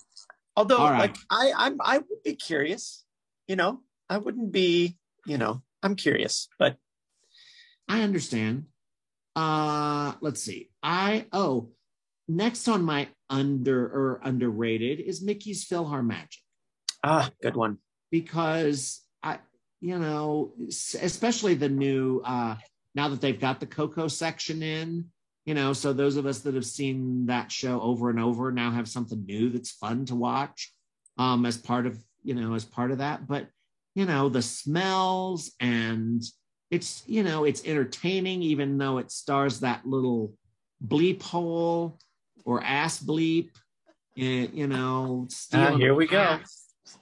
Although, 0.55 0.83
right. 0.89 0.99
like, 0.99 1.15
I, 1.29 1.51
I'm, 1.55 1.77
I 1.81 1.97
would 1.97 2.23
be 2.23 2.35
curious. 2.35 3.03
You 3.47 3.55
know, 3.57 3.81
I 4.09 4.17
wouldn't 4.17 4.51
be. 4.51 4.97
You 5.25 5.37
know, 5.37 5.61
I'm 5.83 5.95
curious, 5.95 6.47
but 6.57 6.77
I 7.87 8.01
understand. 8.01 8.65
Uh 9.35 10.13
let's 10.21 10.41
see. 10.41 10.69
I 10.83 11.25
oh, 11.31 11.69
next 12.27 12.67
on 12.67 12.83
my 12.83 13.07
under 13.29 13.85
or 13.85 14.19
underrated 14.23 14.99
is 14.99 15.21
Mickey's 15.23 15.65
PhilharMagic 15.67 16.37
ah, 17.03 17.29
good 17.41 17.55
one. 17.55 17.77
because 18.09 19.01
I 19.23 19.39
you 19.79 19.99
know, 19.99 20.53
especially 20.69 21.53
the 21.55 21.69
new 21.69 22.21
uh 22.25 22.55
now 22.95 23.09
that 23.09 23.21
they've 23.21 23.39
got 23.39 23.59
the 23.59 23.65
Coco 23.65 24.07
section 24.07 24.61
in, 24.61 25.05
you 25.45 25.53
know, 25.53 25.73
so 25.73 25.93
those 25.93 26.17
of 26.17 26.25
us 26.25 26.39
that 26.39 26.55
have 26.55 26.65
seen 26.65 27.25
that 27.27 27.51
show 27.51 27.81
over 27.81 28.09
and 28.09 28.19
over 28.19 28.51
now 28.51 28.71
have 28.71 28.87
something 28.87 29.25
new 29.25 29.49
that's 29.49 29.71
fun 29.71 30.05
to 30.05 30.15
watch 30.15 30.73
um 31.17 31.45
as 31.45 31.57
part 31.57 31.85
of, 31.85 31.97
you 32.23 32.35
know, 32.35 32.53
as 32.53 32.65
part 32.65 32.91
of 32.91 32.99
that, 32.99 33.27
but 33.27 33.47
you 33.95 34.05
know, 34.05 34.29
the 34.29 34.41
smells 34.41 35.51
and 35.59 36.23
it's 36.71 37.03
you 37.05 37.21
know 37.21 37.43
it's 37.43 37.63
entertaining 37.65 38.41
even 38.41 38.77
though 38.77 38.97
it 38.97 39.11
stars 39.11 39.59
that 39.59 39.85
little 39.85 40.33
bleep 40.85 41.21
hole 41.21 41.99
or 42.45 42.63
ass 42.63 43.03
bleep 43.03 43.49
you 44.15 44.67
know 44.67 45.27
stealing 45.29 45.79
here 45.79 45.93
we 45.93 46.07
go. 46.07 46.39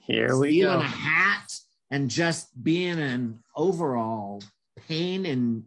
Here 0.00 0.36
we 0.36 0.60
go. 0.60 0.78
a 0.78 0.82
hat 0.82 1.52
and 1.90 2.10
just 2.10 2.62
being 2.62 2.98
an 3.00 3.42
overall 3.56 4.42
pain 4.88 5.26
and 5.26 5.64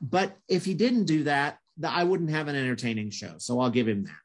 but 0.00 0.36
if 0.48 0.64
he 0.64 0.74
didn't 0.74 1.04
do 1.04 1.24
that 1.24 1.58
th- 1.80 1.92
i 1.92 2.04
wouldn't 2.04 2.30
have 2.30 2.48
an 2.48 2.56
entertaining 2.56 3.10
show 3.10 3.34
so 3.38 3.58
i'll 3.60 3.70
give 3.70 3.88
him 3.88 4.04
that 4.04 4.22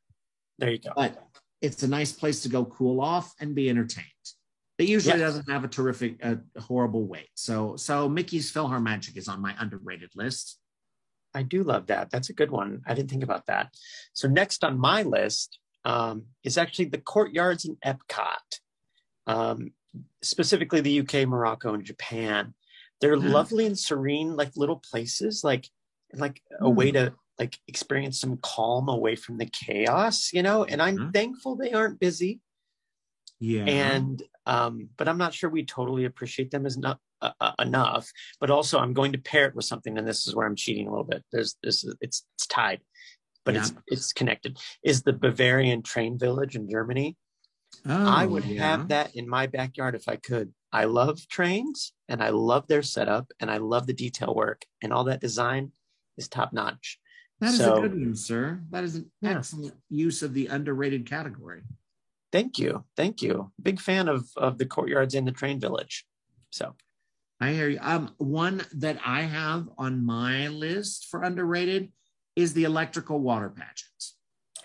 There 0.59 0.71
you 0.71 0.77
go. 0.79 0.91
but 0.95 1.27
it's 1.61 1.83
a 1.83 1.87
nice 1.87 2.11
place 2.11 2.41
to 2.43 2.49
go 2.49 2.65
cool 2.65 2.99
off 2.99 3.35
and 3.39 3.53
be 3.53 3.69
entertained. 3.69 4.07
It 4.79 4.87
usually 4.89 5.19
Yes. 5.19 5.27
doesn't 5.27 5.49
have 5.51 5.63
a 5.63 5.67
terrific, 5.67 6.17
uh, 6.25 6.37
horrible 6.59 7.05
wait. 7.05 7.29
So, 7.35 7.75
so 7.75 8.09
Mickey's 8.09 8.51
PhilharMagic 8.51 9.15
is 9.15 9.27
on 9.27 9.41
my 9.43 9.53
underrated 9.59 10.09
list. 10.15 10.57
I 11.35 11.43
do 11.43 11.61
love 11.63 11.85
that. 11.87 12.09
That's 12.09 12.29
a 12.29 12.33
good 12.33 12.49
one. 12.49 12.81
I 12.87 12.95
didn't 12.95 13.11
think 13.11 13.21
about 13.23 13.45
that. 13.45 13.75
So 14.13 14.27
next 14.27 14.63
on 14.63 14.79
my 14.79 15.03
list 15.03 15.59
um, 15.85 16.23
is 16.43 16.57
actually 16.57 16.85
the 16.85 16.97
courtyards 16.97 17.63
in 17.65 17.77
Epcot, 17.85 18.59
um, 19.27 19.71
specifically 20.23 20.81
the 20.81 21.01
UK, 21.01 21.27
Morocco, 21.27 21.75
and 21.75 21.83
Japan. 21.83 22.55
They're 23.01 23.17
Hmm. 23.17 23.27
lovely 23.31 23.65
and 23.65 23.77
serene, 23.77 24.35
like 24.35 24.55
little 24.55 24.77
places, 24.77 25.43
like 25.43 25.67
like 26.13 26.41
a 26.59 26.69
Hmm. 26.69 26.75
way 26.75 26.91
to 26.91 27.13
like 27.39 27.57
experience 27.67 28.19
some 28.19 28.37
calm 28.37 28.89
away 28.89 29.15
from 29.15 29.37
the 29.37 29.47
chaos, 29.47 30.31
you 30.33 30.43
know. 30.43 30.63
And 30.65 30.81
I'm 30.81 30.97
Mhm. 30.99 31.13
thankful 31.13 31.55
they 31.55 31.73
aren't 31.73 31.99
busy, 31.99 32.41
Yeah. 33.39 33.65
and 33.65 34.21
um, 34.45 34.89
but 34.97 35.07
I'm 35.07 35.17
not 35.17 35.33
sure 35.33 35.49
we 35.49 35.65
totally 35.65 36.05
appreciate 36.05 36.51
them 36.51 36.65
as 36.65 36.77
not 36.77 36.99
uh, 37.21 37.31
uh, 37.39 37.53
enough. 37.59 38.11
But 38.39 38.49
also, 38.51 38.79
I'm 38.79 38.93
going 38.93 39.11
to 39.13 39.17
pair 39.19 39.47
it 39.47 39.55
with 39.55 39.65
something, 39.65 39.97
and 39.97 40.07
this 40.07 40.27
is 40.27 40.35
where 40.35 40.45
I'm 40.45 40.55
cheating 40.55 40.87
a 40.87 40.91
little 40.91 41.05
bit. 41.05 41.23
There's 41.31 41.55
this, 41.63 41.83
it's 42.01 42.25
it's 42.35 42.47
tied, 42.47 42.81
but 43.45 43.55
it's 43.55 43.73
it's 43.87 44.13
connected. 44.13 44.59
Is 44.83 45.03
the 45.03 45.13
Bavarian 45.13 45.81
train 45.83 46.17
village 46.19 46.55
in 46.55 46.69
Germany? 46.69 47.17
I 47.85 48.25
Oh, 48.25 48.29
would 48.29 48.43
yeah. 48.43 48.61
have 48.77 48.87
that 48.89 49.15
in 49.15 49.27
my 49.27 49.47
backyard 49.47 49.95
if 49.95 50.07
I 50.07 50.17
could. 50.17 50.53
I 50.73 50.85
love 50.85 51.27
trains, 51.27 51.93
and 52.07 52.23
I 52.23 52.29
love 52.29 52.67
their 52.67 52.81
setup, 52.81 53.31
and 53.39 53.51
I 53.51 53.57
love 53.57 53.87
the 53.87 53.93
detail 53.93 54.33
work, 54.33 54.65
and 54.81 54.93
all 54.93 55.03
that 55.05 55.19
design 55.19 55.71
is 56.17 56.27
top 56.29 56.53
notch. 56.53 56.99
That 57.39 57.53
is 57.53 57.57
so- 57.59 57.77
a 57.77 57.81
good 57.81 57.99
one, 57.99 58.15
sir. 58.15 58.61
That 58.69 58.83
is 58.83 58.95
an 58.95 59.11
Yeah. 59.21 59.37
excellent 59.37 59.75
use 59.89 60.21
of 60.23 60.33
the 60.33 60.47
underrated 60.47 61.05
category. 61.05 61.63
Thank 62.31 62.57
you, 62.59 62.85
thank 62.95 63.21
you. 63.21 63.51
Big 63.61 63.79
fan 63.79 64.07
of 64.07 64.29
of 64.37 64.57
the 64.57 64.65
courtyards 64.65 65.13
in 65.15 65.25
the 65.25 65.33
train 65.33 65.59
village. 65.59 66.05
So 66.51 66.75
I 67.41 67.51
hear 67.53 67.67
you. 67.67 67.79
Um, 67.81 68.13
one 68.17 68.63
that 68.73 68.99
I 69.05 69.23
have 69.23 69.67
on 69.77 70.05
my 70.05 70.47
list 70.47 71.07
for 71.07 71.23
underrated 71.23 71.91
is 72.35 72.53
the 72.53 72.63
electrical 72.63 73.19
water 73.19 73.49
pageants. 73.49 74.15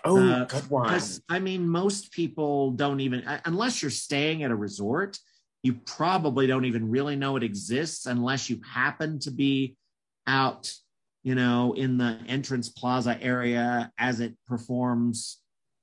oh, 0.05 0.17
Uh, 0.17 0.45
good 0.45 0.69
one. 0.69 1.01
I 1.27 1.39
mean, 1.39 1.67
most 1.67 2.11
people 2.11 2.71
don't 2.71 3.01
even, 3.01 3.27
uh, 3.27 3.41
unless 3.43 3.81
you're 3.81 3.91
staying 3.91 4.43
at 4.43 4.51
a 4.51 4.55
resort, 4.55 5.19
you 5.63 5.73
probably 5.73 6.47
don't 6.47 6.65
even 6.65 6.89
really 6.89 7.15
know 7.15 7.35
it 7.35 7.43
exists 7.43 8.05
unless 8.05 8.49
you 8.49 8.61
happen 8.65 9.19
to 9.19 9.31
be 9.31 9.75
out, 10.27 10.71
you 11.23 11.35
know, 11.35 11.73
in 11.73 11.97
the 11.97 12.19
entrance 12.27 12.69
plaza 12.69 13.21
area 13.21 13.91
as 13.97 14.19
it 14.19 14.35
performs 14.47 15.39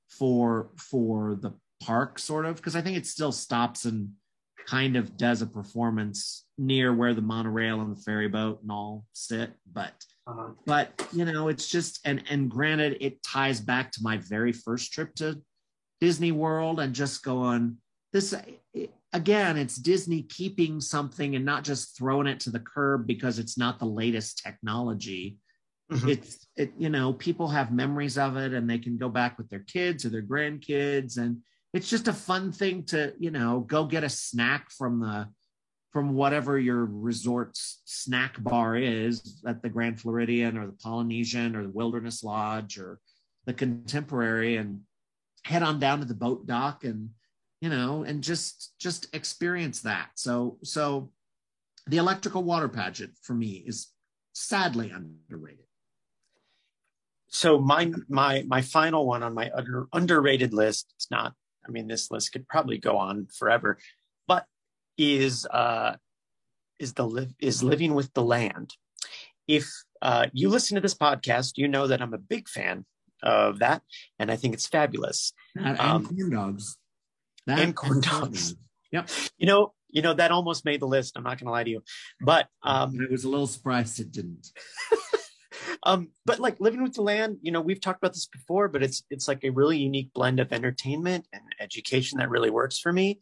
for 0.08 0.70
for 0.76 1.34
the 1.36 1.52
park, 1.82 2.18
sort 2.18 2.46
of. 2.46 2.56
Because 2.56 2.76
I 2.76 2.82
think 2.82 2.96
it 2.96 3.06
still 3.06 3.32
stops 3.32 3.84
and 3.84 4.10
kind 4.66 4.96
of 4.96 5.16
does 5.16 5.42
a 5.42 5.46
performance 5.46 6.46
near 6.56 6.94
where 6.94 7.12
the 7.12 7.20
monorail 7.20 7.82
and 7.82 7.94
the 7.94 8.00
ferry 8.00 8.28
boat 8.28 8.62
and 8.62 8.70
all 8.70 9.04
sit, 9.12 9.52
but 9.72 9.92
Uh, 10.26 10.52
but 10.64 11.06
you 11.12 11.26
know 11.26 11.48
it's 11.48 11.68
just 11.68 12.00
and 12.06 12.22
and 12.30 12.50
granted 12.50 12.96
it 13.00 13.22
ties 13.22 13.60
back 13.60 13.92
to 13.92 14.00
my 14.02 14.16
very 14.16 14.52
first 14.52 14.90
trip 14.90 15.14
to 15.14 15.38
disney 16.00 16.32
world 16.32 16.80
and 16.80 16.94
just 16.94 17.22
going 17.22 17.76
this 18.14 18.32
it- 18.72 18.94
again 19.14 19.56
it's 19.56 19.76
disney 19.76 20.22
keeping 20.24 20.80
something 20.80 21.36
and 21.36 21.44
not 21.44 21.64
just 21.64 21.96
throwing 21.96 22.26
it 22.26 22.40
to 22.40 22.50
the 22.50 22.60
curb 22.60 23.06
because 23.06 23.38
it's 23.38 23.56
not 23.56 23.78
the 23.78 23.86
latest 23.86 24.42
technology 24.44 25.38
Mhm. 25.90 26.08
it's 26.08 26.46
it 26.56 26.72
you 26.78 26.88
know 26.88 27.12
people 27.12 27.48
have 27.48 27.70
memories 27.70 28.16
of 28.16 28.36
it 28.36 28.52
and 28.54 28.68
they 28.68 28.78
can 28.78 28.96
go 28.96 29.08
back 29.10 29.36
with 29.36 29.50
their 29.50 29.60
kids 29.60 30.04
or 30.04 30.08
their 30.08 30.22
grandkids 30.22 31.18
and 31.18 31.42
it's 31.74 31.90
just 31.90 32.08
a 32.08 32.12
fun 32.12 32.52
thing 32.52 32.84
to 32.84 33.14
you 33.18 33.30
know 33.30 33.60
go 33.60 33.84
get 33.84 34.02
a 34.02 34.08
snack 34.08 34.70
from 34.70 35.00
the 35.00 35.28
from 35.92 36.14
whatever 36.14 36.58
your 36.58 36.86
resort's 36.86 37.82
snack 37.84 38.42
bar 38.42 38.76
is 38.76 39.42
at 39.46 39.62
the 39.62 39.68
Grand 39.68 40.00
Floridian 40.00 40.58
or 40.58 40.66
the 40.66 40.72
Polynesian 40.82 41.54
or 41.54 41.62
the 41.62 41.68
Wilderness 41.70 42.24
Lodge 42.24 42.78
or 42.78 42.98
the 43.44 43.54
Contemporary 43.54 44.56
and 44.56 44.80
head 45.44 45.62
on 45.62 45.78
down 45.78 46.00
to 46.00 46.04
the 46.04 46.14
boat 46.14 46.48
dock 46.48 46.82
and 46.82 47.10
you 47.64 47.70
know 47.70 48.04
and 48.08 48.22
just 48.22 48.54
just 48.78 49.02
experience 49.14 49.78
that. 49.82 50.08
So 50.16 50.58
so 50.62 51.10
the 51.86 51.96
electrical 52.04 52.42
water 52.50 52.68
pageant 52.68 53.12
for 53.26 53.34
me 53.42 53.52
is 53.70 53.76
sadly 54.34 54.88
underrated. 54.90 55.68
so 57.28 57.58
my 57.72 57.82
my 58.20 58.34
my 58.54 58.62
final 58.76 59.02
one 59.06 59.22
on 59.22 59.32
my 59.40 59.50
under, 59.58 59.86
underrated 59.92 60.52
list 60.62 60.84
it's 60.96 61.10
not 61.10 61.30
i 61.66 61.70
mean 61.74 61.86
this 61.86 62.10
list 62.10 62.32
could 62.32 62.46
probably 62.54 62.78
go 62.78 62.94
on 63.08 63.26
forever 63.38 63.70
but 64.26 64.44
is 64.98 65.46
uh 65.62 65.92
is 66.78 66.92
the 66.94 67.06
live 67.06 67.32
is 67.40 67.62
living 67.62 67.92
with 67.94 68.12
the 68.14 68.22
land 68.34 68.68
if 69.58 69.66
uh 70.02 70.26
you 70.32 70.48
listen 70.48 70.74
to 70.74 70.80
this 70.80 70.98
podcast 71.06 71.52
you 71.56 71.68
know 71.74 71.86
that 71.86 72.02
i'm 72.02 72.14
a 72.14 72.18
big 72.34 72.48
fan 72.48 72.84
of 73.22 73.58
that 73.60 73.80
and 74.18 74.30
i 74.32 74.36
think 74.36 74.52
it's 74.54 74.66
fabulous 74.78 75.32
And, 75.56 75.78
Um, 75.78 76.06
corn 76.06 76.30
dogs. 76.30 76.76
That 77.46 77.60
and 77.60 77.74
corn 77.76 78.00
dogs. 78.00 78.54
Yep. 78.92 79.10
you 79.38 79.46
know 79.46 79.72
you 79.90 80.02
know 80.02 80.14
that 80.14 80.30
almost 80.30 80.64
made 80.64 80.80
the 80.80 80.86
list 80.86 81.16
i'm 81.16 81.24
not 81.24 81.38
gonna 81.40 81.50
lie 81.50 81.64
to 81.64 81.70
you 81.70 81.82
but 82.20 82.46
um 82.62 82.96
I 83.00 83.10
was 83.10 83.24
a 83.24 83.28
little 83.28 83.48
surprised 83.48 83.98
it 83.98 84.12
didn't. 84.12 84.52
um 85.82 86.10
but 86.24 86.38
like 86.38 86.60
living 86.60 86.82
with 86.82 86.94
the 86.94 87.02
land 87.02 87.38
you 87.42 87.50
know 87.50 87.60
we've 87.60 87.80
talked 87.80 88.00
about 88.02 88.12
this 88.12 88.26
before 88.26 88.68
but 88.68 88.84
it's 88.84 89.02
it's 89.10 89.26
like 89.26 89.42
a 89.42 89.50
really 89.50 89.78
unique 89.78 90.12
blend 90.14 90.38
of 90.38 90.52
entertainment 90.52 91.26
and 91.32 91.42
education 91.60 92.18
that 92.18 92.30
really 92.30 92.50
works 92.50 92.78
for 92.78 92.92
me 92.92 93.18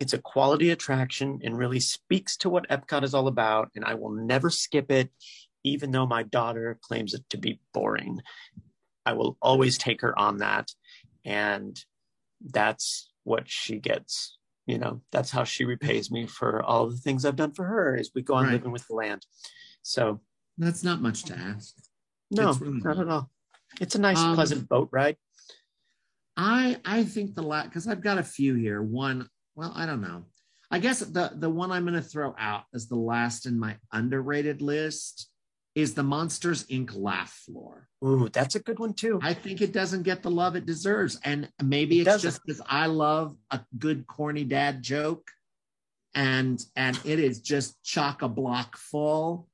it's 0.00 0.14
a 0.14 0.18
quality 0.18 0.70
attraction 0.70 1.40
and 1.44 1.58
really 1.58 1.80
speaks 1.80 2.36
to 2.38 2.48
what 2.48 2.68
epcot 2.70 3.02
is 3.02 3.12
all 3.12 3.28
about 3.28 3.70
and 3.74 3.84
i 3.84 3.92
will 3.94 4.12
never 4.12 4.48
skip 4.48 4.90
it 4.90 5.10
even 5.62 5.90
though 5.90 6.06
my 6.06 6.22
daughter 6.22 6.78
claims 6.82 7.12
it 7.12 7.22
to 7.28 7.36
be 7.36 7.60
boring 7.74 8.18
i 9.04 9.12
will 9.12 9.36
always 9.42 9.76
take 9.76 10.00
her 10.00 10.18
on 10.18 10.38
that 10.38 10.70
and 11.24 11.84
that's 12.50 13.11
what 13.24 13.48
she 13.48 13.78
gets 13.78 14.38
you 14.66 14.78
know 14.78 15.00
that's 15.10 15.30
how 15.30 15.44
she 15.44 15.64
repays 15.64 16.10
me 16.10 16.26
for 16.26 16.62
all 16.62 16.88
the 16.88 16.96
things 16.96 17.24
i've 17.24 17.36
done 17.36 17.52
for 17.52 17.64
her 17.64 17.96
is 17.96 18.10
we 18.14 18.22
go 18.22 18.34
on 18.34 18.44
Right. 18.44 18.52
living 18.52 18.72
with 18.72 18.86
the 18.88 18.94
land 18.94 19.24
so 19.82 20.20
That's 20.58 20.84
not 20.84 21.00
much 21.00 21.24
to 21.24 21.34
ask. 21.36 21.74
no, 22.30 22.52
really 22.54 22.80
not 22.84 22.98
at 22.98 23.08
all. 23.08 23.30
It's 23.80 23.94
a 23.96 23.98
nice, 23.98 24.18
Um, 24.18 24.34
pleasant 24.34 24.68
boat 24.68 24.88
ride. 24.92 25.16
I 26.36 26.78
I 26.84 27.04
think 27.04 27.34
the 27.34 27.42
last 27.42 27.68
because 27.68 27.88
I've 27.88 28.00
got 28.02 28.18
a 28.18 28.22
few 28.22 28.54
here. 28.54 28.80
One, 28.82 29.28
well, 29.54 29.72
I 29.74 29.86
don't 29.86 30.00
know. 30.00 30.24
I 30.70 30.78
guess 30.78 31.00
the 31.00 31.32
the 31.34 31.50
one 31.50 31.70
I'm 31.72 31.82
going 31.84 31.94
to 31.94 32.02
throw 32.02 32.34
out 32.38 32.64
as 32.74 32.86
the 32.88 32.96
last 32.96 33.46
in 33.46 33.58
my 33.58 33.76
underrated 33.92 34.62
list 34.62 35.28
is 35.74 35.94
the 35.94 36.02
Monsters 36.02 36.64
Inc. 36.66 36.90
laugh 36.94 37.30
floor. 37.46 37.88
Ooh, 38.04 38.28
that's 38.28 38.54
a 38.54 38.60
good 38.60 38.78
one 38.78 38.94
too. 38.94 39.18
I 39.22 39.32
think 39.34 39.60
it 39.60 39.72
doesn't 39.72 40.02
get 40.02 40.22
the 40.22 40.30
love 40.30 40.56
it 40.56 40.66
deserves, 40.66 41.18
and 41.24 41.48
maybe 41.62 41.98
It 41.98 42.02
it's 42.02 42.06
doesn't. 42.06 42.28
just 42.30 42.40
because 42.44 42.60
I 42.66 42.86
love 42.86 43.36
a 43.50 43.60
good 43.78 44.06
corny 44.06 44.44
dad 44.44 44.82
joke, 44.82 45.30
and 46.14 46.62
and 46.76 46.98
it 47.04 47.18
is 47.18 47.40
just 47.40 47.82
chock 47.82 48.22
a 48.22 48.28
block 48.28 48.76
full. 48.76 49.48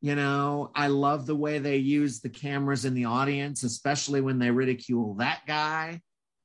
You 0.00 0.14
know, 0.14 0.70
I 0.74 0.88
love 0.88 1.24
the 1.26 1.34
way 1.34 1.58
they 1.58 1.78
use 1.78 2.20
the 2.20 2.28
cameras 2.28 2.84
in 2.84 2.92
the 2.94 3.06
audience, 3.06 3.62
especially 3.62 4.20
when 4.20 4.38
they 4.38 4.50
ridicule 4.50 5.14
that 5.14 5.40
guy, 5.46 6.02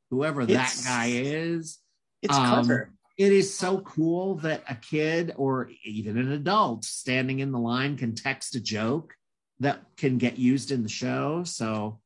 whoever 0.09 0.45
that 0.45 0.81
guy 0.85 1.07
is. 1.13 1.77
It's 2.21 2.35
Um, 2.35 2.45
clever. 2.65 2.93
It 3.17 3.33
is 3.33 3.53
so 3.53 3.81
cool 3.81 4.35
that 4.35 4.63
a 4.69 4.75
kid 4.75 5.33
or 5.35 5.69
even 5.83 6.17
an 6.17 6.31
adult 6.31 6.85
standing 6.85 7.39
in 7.39 7.51
the 7.51 7.59
line 7.59 7.97
can 7.97 8.15
text 8.15 8.55
a 8.55 8.61
joke 8.61 9.13
that 9.59 9.81
can 9.97 10.17
get 10.17 10.37
used 10.39 10.71
in 10.71 10.83
the 10.83 10.89
show. 10.89 11.43
So 11.43 11.99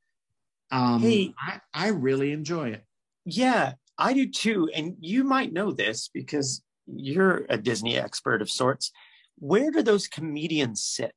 um 0.71 1.01
Hey. 1.01 1.33
I, 1.39 1.59
I 1.73 1.87
really 1.89 2.31
enjoy 2.31 2.69
it. 2.69 2.83
Yeah, 3.25 3.73
I 3.97 4.13
do 4.13 4.29
too. 4.29 4.69
And 4.73 4.97
you 4.99 5.23
might 5.23 5.53
know 5.53 5.71
this 5.71 6.09
because 6.13 6.63
you're 6.87 7.45
a 7.49 7.57
Disney 7.57 7.97
expert 7.97 8.41
of 8.41 8.49
sorts. 8.49 8.91
Where 9.39 9.71
do 9.71 9.81
those 9.81 10.07
comedians 10.07 10.83
sit? 10.83 11.15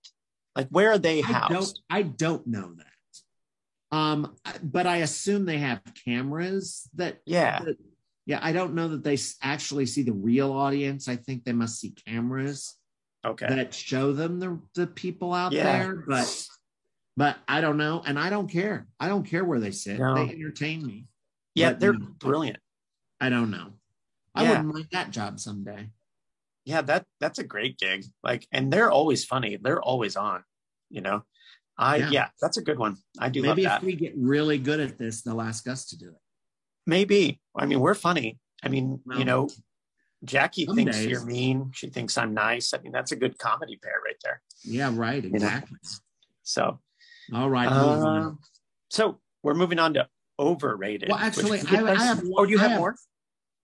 Like, 0.54 0.68
where 0.68 0.92
are 0.92 0.98
they 0.98 1.22
I 1.22 1.26
don't 1.48 1.52
housed? 1.52 1.80
I 1.90 2.02
don't 2.02 2.46
know 2.46 2.72
that. 2.76 3.96
Um 3.96 4.34
but 4.62 4.86
I 4.86 4.98
assume 4.98 5.44
they 5.44 5.58
have 5.58 5.80
cameras 6.04 6.88
that 6.94 7.20
Yeah. 7.26 7.60
that- 7.64 7.78
yeah, 8.28 8.40
I 8.42 8.52
don't 8.52 8.74
know 8.74 8.88
that 8.88 9.04
they 9.04 9.16
actually 9.40 9.86
see 9.86 10.02
the 10.02 10.12
real 10.12 10.50
audience. 10.52 11.06
I 11.06 11.14
think 11.14 11.44
they 11.44 11.52
must 11.52 11.78
see 11.78 11.90
cameras. 11.92 12.74
Okay. 13.26 13.46
that 13.48 13.74
show 13.74 14.12
them 14.12 14.38
the 14.40 14.58
the 14.74 14.86
people 14.86 15.32
out 15.34 15.52
Yeah. 15.52 15.64
there 15.64 16.04
but 16.06 16.46
but 17.16 17.36
i 17.48 17.60
don't 17.60 17.76
know 17.76 18.02
and 18.06 18.18
i 18.18 18.30
don't 18.30 18.48
care 18.48 18.86
i 19.00 19.08
don't 19.08 19.24
care 19.24 19.44
where 19.44 19.58
they 19.60 19.72
sit 19.72 19.98
No. 19.98 20.14
they 20.14 20.30
entertain 20.32 20.86
me 20.86 21.06
yeah, 21.54 21.70
but, 21.70 21.80
they're 21.80 21.92
you 21.94 21.98
know, 22.00 22.06
brilliant. 22.18 22.58
i 23.20 23.28
don't 23.28 23.50
know 23.50 23.72
i 24.34 24.42
Yeah. 24.42 24.48
wouldn't 24.50 24.74
mind 24.74 24.88
that 24.92 25.10
job 25.10 25.40
someday 25.40 25.90
Yeah, 26.66 26.82
that 26.82 27.06
that's 27.20 27.38
a 27.38 27.44
great 27.44 27.78
gig. 27.78 28.04
Like, 28.24 28.42
and 28.50 28.72
they're 28.72 28.90
always 28.90 29.24
funny. 29.24 29.54
They're 29.56 29.80
always 29.80 30.16
on. 30.16 30.42
You 30.90 31.00
know, 31.00 31.22
I 31.78 31.96
Yeah. 31.98 32.10
yeah, 32.10 32.28
that's 32.42 32.56
a 32.58 32.62
good 32.68 32.76
one. 32.76 32.96
I 33.20 33.28
do 33.30 33.40
maybe 33.40 33.62
love 33.62 33.76
if 33.76 33.80
that. 33.82 33.86
we 33.86 33.94
get 33.94 34.14
really 34.18 34.58
good 34.58 34.80
at 34.80 34.98
this 34.98 35.22
they'll 35.22 35.40
ask 35.52 35.68
us 35.68 35.86
to 35.90 35.96
do 35.96 36.08
it 36.10 36.20
Maybe. 36.84 37.40
I 37.54 37.66
mean, 37.66 37.78
we're 37.78 37.94
funny. 38.08 38.38
I 38.64 38.68
mean, 38.68 39.00
Well, 39.06 39.18
you 39.20 39.24
know, 39.24 39.48
Jackie 40.24 40.64
some 40.66 40.76
thinks 40.76 40.96
days. 40.96 41.06
you're 41.10 41.24
mean. 41.24 41.70
She 41.74 41.88
thinks 41.88 42.16
I'm 42.18 42.34
nice. 42.34 42.72
I 42.74 42.78
mean, 42.78 42.92
that's 42.92 43.12
a 43.12 43.16
good 43.16 43.38
comedy 43.38 43.78
pair 43.82 44.00
right 44.04 44.16
there. 44.22 44.40
yeah 44.64 44.90
right 44.94 45.22
know. 45.22 45.30
exactly 45.34 45.78
So, 46.42 46.78
all 47.34 47.50
right 47.50 47.66
um, 47.68 48.38
so 48.90 49.18
we're 49.42 49.54
moving 49.54 49.78
on 49.78 49.94
to 49.94 50.08
overrated. 50.38 51.08
Well, 51.08 51.18
actually, 51.18 51.60
I- 51.60 51.92
I 51.92 52.04
have 52.04 52.22
Oh, 52.36 52.44
do 52.44 52.52
you 52.52 52.58
I 52.58 52.62
have, 52.62 52.70
have- 52.72 52.80
more? 52.80 52.96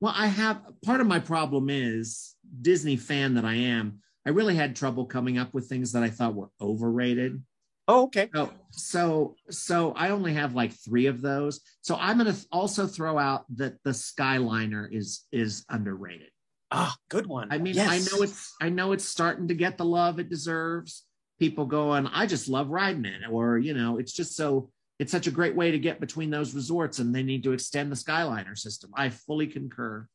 well 0.01 0.15
i 0.17 0.27
have 0.27 0.61
part 0.85 1.01
of 1.01 1.07
my 1.07 1.21
problem 1.21 1.71
is 1.71 2.35
disney 2.61 2.97
fan 2.97 3.35
that 3.35 3.45
i 3.45 3.55
am 3.55 4.01
i 4.27 4.31
really 4.31 4.57
had 4.57 4.75
trouble 4.75 5.07
coming 5.07 5.39
up 5.39 5.55
with 5.55 5.69
things 5.69 5.93
that 5.93 6.03
i 6.03 6.11
thought 6.11 6.35
were 6.35 6.51
overrated 6.61 7.43
Oh, 7.89 8.05
okay. 8.05 8.31
So, 8.33 8.53
so, 8.71 9.35
so 9.51 9.93
I 9.97 10.11
only 10.11 10.35
have 10.35 10.55
like 10.55 10.73
three 10.73 11.07
of 11.07 11.21
those. 11.21 11.61
So 11.81 11.97
I'm 11.97 12.17
going 12.17 12.33
to 12.33 12.47
also 12.53 12.87
throw 12.87 13.19
out 13.19 13.45
that 13.57 13.75
the 13.83 13.91
Skyliner 13.91 14.87
is 14.91 15.27
is 15.33 15.65
underrated. 15.69 16.31
Ah, 16.73 16.97
good 17.11 17.27
one. 17.27 17.49
I 17.51 17.59
mean, 17.59 17.75
Yes. 17.75 17.89
I 17.91 18.17
know 18.17 18.23
it's 18.23 18.55
I 18.61 18.69
know 18.71 18.93
it's 18.93 19.05
starting 19.05 19.49
to 19.49 19.55
get 19.55 19.77
the 19.77 19.85
love 19.85 20.19
it 20.19 20.31
deserves. 20.31 21.05
People 21.39 21.67
going, 21.67 22.07
I 22.07 22.27
just 22.27 22.49
love 22.49 22.71
riding 22.71 23.05
it, 23.05 23.23
or 23.31 23.59
you 23.59 23.75
know, 23.75 23.99
it's 23.99 24.13
just 24.13 24.37
so 24.37 24.71
it's 24.99 25.13
such 25.13 25.27
a 25.27 25.33
great 25.33 25.57
way 25.57 25.71
to 25.73 25.79
get 25.79 26.01
between 26.01 26.31
those 26.31 26.55
resorts, 26.55 26.99
and 26.99 27.15
they 27.15 27.23
need 27.23 27.43
to 27.43 27.53
extend 27.53 27.91
the 27.91 27.97
Skyliner 27.97 28.57
system. 28.57 28.91
I 28.95 29.11
fully 29.11 29.49
concur. 29.49 30.07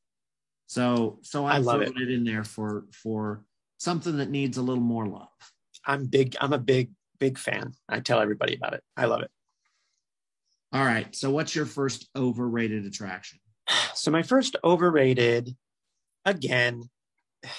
So, 0.67 1.19
so 1.21 1.45
I 1.45 1.55
I'm 1.55 1.63
love 1.63 1.81
throwing 1.81 2.01
it 2.01 2.09
in 2.09 2.23
there 2.23 2.43
for 2.43 2.85
for 2.91 3.43
something 3.77 4.17
that 4.17 4.29
needs 4.29 4.57
a 4.57 4.61
little 4.61 4.83
more 4.83 5.05
love. 5.05 5.27
I'm 5.85 6.05
big. 6.05 6.35
I'm 6.41 6.53
a 6.53 6.57
big, 6.57 6.91
big 7.19 7.37
fan. 7.37 7.73
I 7.87 7.99
tell 7.99 8.19
everybody 8.19 8.55
about 8.55 8.73
it. 8.73 8.83
I 8.95 9.05
love 9.05 9.21
it. 9.21 9.31
All 10.73 10.83
right. 10.83 11.15
So, 11.15 11.29
what's 11.31 11.55
your 11.55 11.65
first 11.65 12.09
overrated 12.15 12.85
attraction? 12.85 13.39
So 13.95 14.11
my 14.11 14.21
first 14.21 14.55
overrated, 14.63 15.55
again, 16.27 16.89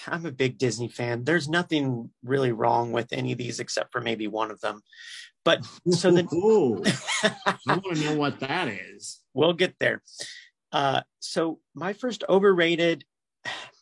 I'm 0.07 0.27
a 0.27 0.31
big 0.31 0.59
Disney 0.59 0.89
fan. 0.89 1.25
There's 1.25 1.49
nothing 1.49 2.11
really 2.23 2.53
wrong 2.53 2.93
with 2.93 3.13
any 3.13 3.33
of 3.33 3.39
these 3.39 3.59
except 3.59 3.91
for 3.93 4.01
maybe 4.01 4.29
one 4.29 4.51
of 4.51 4.61
them. 4.61 4.83
But 5.45 5.65
so 5.91 6.11
Ooh, 6.35 6.83
I 7.23 7.57
want 7.67 7.97
to 7.97 8.05
know 8.05 8.17
what 8.17 8.41
that 8.41 8.69
is. 8.69 9.21
we'll 9.35 9.55
get 9.55 9.75
there. 9.81 10.03
Uh, 10.73 11.01
so 11.21 11.61
my 11.75 11.95
first 11.95 12.23
overrated, 12.29 13.05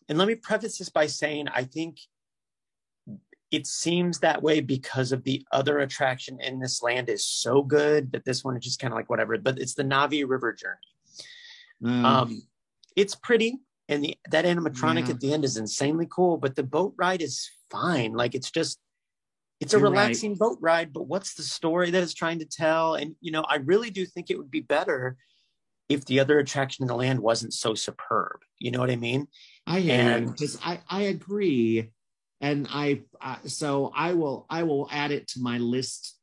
and 0.09 0.17
let 0.19 0.29
me 0.29 0.37
preface 0.37 0.79
this 0.79 0.89
by 0.89 1.07
saying 1.07 1.49
I 1.49 1.65
think 1.65 1.99
it 3.51 3.67
seems 3.67 4.21
that 4.21 4.43
way 4.43 4.61
because 4.61 5.11
of 5.13 5.25
the 5.25 5.45
other 5.51 5.79
attraction 5.81 6.39
in 6.41 6.61
this 6.61 6.83
land 6.83 7.09
is 7.09 7.27
so 7.27 7.63
good 7.63 8.13
that 8.13 8.25
this 8.25 8.45
one 8.45 8.57
is 8.57 8.63
just 8.65 8.79
kind 8.81 8.93
of 8.93 8.97
like 8.97 9.11
whatever. 9.11 9.37
But 9.39 9.59
it's 9.59 9.75
the 9.75 9.83
Navi 9.85 10.29
River 10.29 10.53
Journey. 10.53 10.77
Um, 11.85 12.05
Um, 12.05 12.43
it's 12.97 13.15
pretty, 13.15 13.59
and 13.89 14.05
the 14.05 14.17
that 14.31 14.45
animatronic 14.45 15.07
Yeah. 15.09 15.15
at 15.15 15.21
the 15.21 15.33
end 15.33 15.45
is 15.45 15.57
insanely 15.57 16.07
cool. 16.11 16.37
But 16.39 16.57
the 16.57 16.63
boat 16.63 16.95
ride 16.97 17.23
is 17.23 17.49
fine. 17.71 18.13
Like 18.13 18.35
it's 18.35 18.51
just, 18.51 18.79
it's 19.61 19.75
a 19.75 19.79
You're 19.79 19.85
right. 19.91 19.91
relaxing 19.91 20.35
boat 20.35 20.59
ride. 20.61 20.93
But 20.93 21.05
what's 21.09 21.35
the 21.35 21.43
story 21.43 21.91
that 21.91 22.03
it's 22.03 22.15
trying 22.15 22.39
to 22.41 22.47
tell? 22.47 22.95
And 22.95 23.15
you 23.21 23.33
know, 23.33 23.43
I 23.43 23.57
really 23.57 23.91
do 23.91 24.05
think 24.07 24.31
it 24.31 24.39
would 24.39 24.51
be 24.51 24.61
better 24.61 25.17
if 25.89 26.05
the 26.07 26.19
other 26.19 26.39
attraction 26.41 26.83
in 26.83 26.89
the 26.89 26.97
land 26.97 27.21
wasn't 27.21 27.53
so 27.53 27.75
superb. 27.75 28.41
You 28.59 28.73
know 28.73 28.81
what 28.81 28.91
I 28.91 28.97
mean? 28.97 29.29
I 29.67 29.79
am 29.79 30.23
and- 30.25 30.33
because 30.33 30.59
I 30.65 30.81
I 30.89 31.03
agree, 31.03 31.93
and 32.41 32.67
I 32.71 33.03
uh, 33.21 33.37
so 33.47 33.93
I 33.95 34.15
will 34.15 34.47
I 34.51 34.65
will 34.65 34.89
add 34.91 35.13
it 35.13 35.29
to 35.29 35.41
my 35.41 35.59
list 35.59 36.19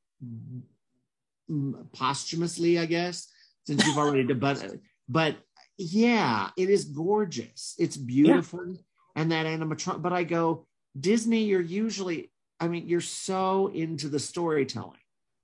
posthumously, 1.94 2.80
I 2.80 2.86
guess, 2.86 3.28
since 3.66 3.86
you've 3.86 3.98
already 3.98 4.24
done. 4.26 4.40
But 4.40 4.76
but 5.10 5.36
yeah, 5.78 6.50
it 6.58 6.70
is 6.70 6.86
gorgeous. 6.86 7.76
It's 7.80 7.98
beautiful, 7.98 8.78
and 9.16 9.32
that 9.32 9.46
animatronic. 9.46 10.02
But 10.02 10.14
I 10.14 10.24
go 10.24 10.68
Disney. 11.00 11.44
You're 11.46 11.62
usually 11.62 12.32
I 12.60 12.68
mean 12.68 12.88
you're 12.88 13.02
so 13.02 13.68
into 13.68 14.10
the 14.10 14.20
storytelling. 14.20 15.00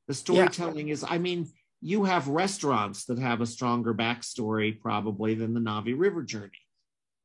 The 0.08 0.14
storytelling 0.14 0.90
is 0.90 1.06
I 1.08 1.18
mean 1.18 1.48
you 1.82 2.04
have 2.04 2.28
restaurants 2.28 3.06
that 3.06 3.20
have 3.20 3.42
a 3.42 3.46
stronger 3.46 3.94
backstory 3.94 4.80
probably 4.80 5.34
than 5.34 5.54
the 5.54 5.60
Navi 5.60 5.98
River 5.98 6.24
journey. 6.24 6.52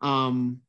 Um, 0.00 0.60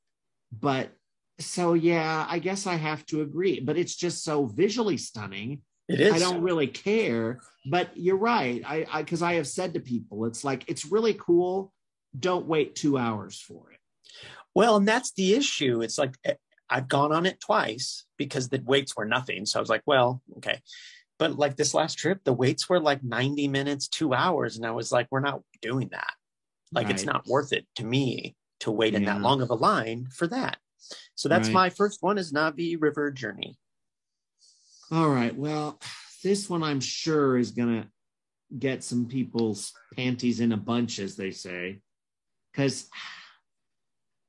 but 0.51 0.91
so 1.39 1.73
yeah, 1.73 2.25
I 2.29 2.39
guess 2.39 2.67
I 2.67 2.75
have 2.75 3.05
to 3.07 3.21
agree. 3.21 3.59
But 3.59 3.77
it's 3.77 3.95
just 3.95 4.23
so 4.23 4.45
visually 4.45 4.97
stunning. 4.97 5.61
It 5.87 5.99
is. 5.99 6.13
I 6.13 6.19
don't 6.19 6.41
really 6.41 6.67
care. 6.67 7.39
But 7.69 7.95
you're 7.95 8.17
right. 8.17 8.61
I 8.65 8.85
I 8.91 9.01
because 9.03 9.21
I 9.21 9.33
have 9.33 9.47
said 9.47 9.73
to 9.73 9.79
people, 9.79 10.25
it's 10.25 10.43
like 10.43 10.63
it's 10.67 10.85
really 10.85 11.13
cool. 11.13 11.71
Don't 12.17 12.47
wait 12.47 12.75
two 12.75 12.97
hours 12.97 13.39
for 13.39 13.71
it. 13.71 13.79
Well, 14.53 14.77
and 14.77 14.87
that's 14.87 15.11
the 15.13 15.33
issue. 15.33 15.81
It's 15.81 15.97
like 15.97 16.15
eh, 16.23 16.35
I've 16.69 16.87
gone 16.87 17.11
on 17.11 17.25
it 17.25 17.39
twice 17.39 18.05
because 18.17 18.49
the 18.49 18.61
waits 18.65 18.95
were 18.95 19.05
nothing. 19.05 19.45
So 19.45 19.59
I 19.59 19.61
was 19.61 19.69
like, 19.69 19.83
well, 19.85 20.21
okay. 20.37 20.61
But 21.17 21.37
like 21.37 21.55
this 21.55 21.73
last 21.73 21.97
trip, 21.97 22.21
the 22.23 22.33
waits 22.33 22.67
were 22.69 22.79
like 22.79 23.03
90 23.03 23.47
minutes, 23.47 23.87
two 23.87 24.13
hours. 24.13 24.57
And 24.57 24.65
I 24.65 24.71
was 24.71 24.91
like, 24.91 25.07
we're 25.11 25.19
not 25.21 25.41
doing 25.61 25.89
that. 25.91 26.11
Like 26.73 26.89
it's 26.89 27.05
not 27.05 27.25
worth 27.27 27.53
it 27.53 27.65
to 27.77 27.85
me 27.85 28.35
to 28.61 28.71
wait 28.71 28.95
in 28.95 29.05
that 29.05 29.21
long 29.21 29.41
of 29.41 29.49
a 29.49 29.55
line 29.55 30.07
for 30.13 30.27
that. 30.27 30.57
So 31.15 31.29
that's 31.29 31.47
Right. 31.49 31.53
my 31.53 31.69
first 31.69 32.01
one 32.01 32.17
is 32.17 32.33
Navi 32.33 32.75
River 32.79 33.11
Journey. 33.11 33.57
All 34.91 35.09
right. 35.09 35.35
Well, 35.35 35.79
this 36.23 36.49
one 36.49 36.63
I'm 36.63 36.79
sure 36.81 37.37
is 37.37 37.51
gonna 37.51 37.89
get 38.57 38.83
some 38.83 39.07
people's 39.07 39.71
panties 39.95 40.39
in 40.39 40.51
a 40.51 40.57
bunch, 40.57 40.99
as 40.99 41.15
they 41.15 41.31
say. 41.31 41.81
Because 42.55 42.89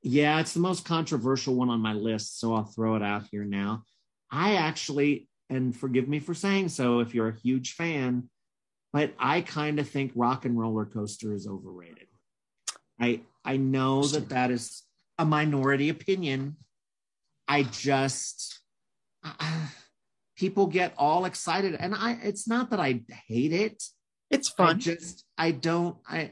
yeah, 0.01 0.39
it's 0.39 0.53
the 0.53 0.59
most 0.59 0.85
controversial 0.85 1.55
one 1.55 1.69
on 1.69 1.79
my 1.79 1.93
list, 1.93 2.39
so 2.39 2.53
I'll 2.53 2.65
throw 2.65 2.95
it 2.95 3.03
out 3.03 3.23
here 3.31 3.43
now. 3.43 3.83
I 4.29 4.55
actually, 4.55 5.27
and 5.49 5.75
forgive 5.75 6.07
me 6.07 6.19
for 6.19 6.33
saying 6.33 6.69
so 6.69 6.99
if 6.99 7.15
you're 7.15 7.29
a 7.29 7.39
huge 7.39 7.73
fan, 7.73 8.29
but 8.91 9.13
I 9.17 9.41
kind 9.41 9.79
of 9.79 9.89
think 9.89 10.11
Rock 10.15 10.45
and 10.45 10.57
Roller 10.57 10.85
Coaster 10.85 11.33
is 11.33 11.47
overrated. 11.47 12.07
I 12.99 13.21
I 13.45 13.57
know 13.57 14.03
that 14.03 14.29
that 14.29 14.51
is 14.51 14.83
a 15.17 15.25
minority 15.25 15.89
opinion. 15.89 16.57
I 17.47 17.63
just 17.63 18.59
uh, 19.23 19.67
people 20.35 20.67
get 20.67 20.93
all 20.97 21.25
excited, 21.25 21.75
and 21.75 21.95
I 21.95 22.17
it's 22.23 22.47
not 22.47 22.71
that 22.71 22.79
I 22.79 23.01
hate 23.27 23.53
it. 23.53 23.83
It's 24.29 24.49
fun. 24.49 24.75
I 24.75 24.79
just 24.79 25.25
I 25.37 25.51
don't 25.51 25.97
I 26.07 26.31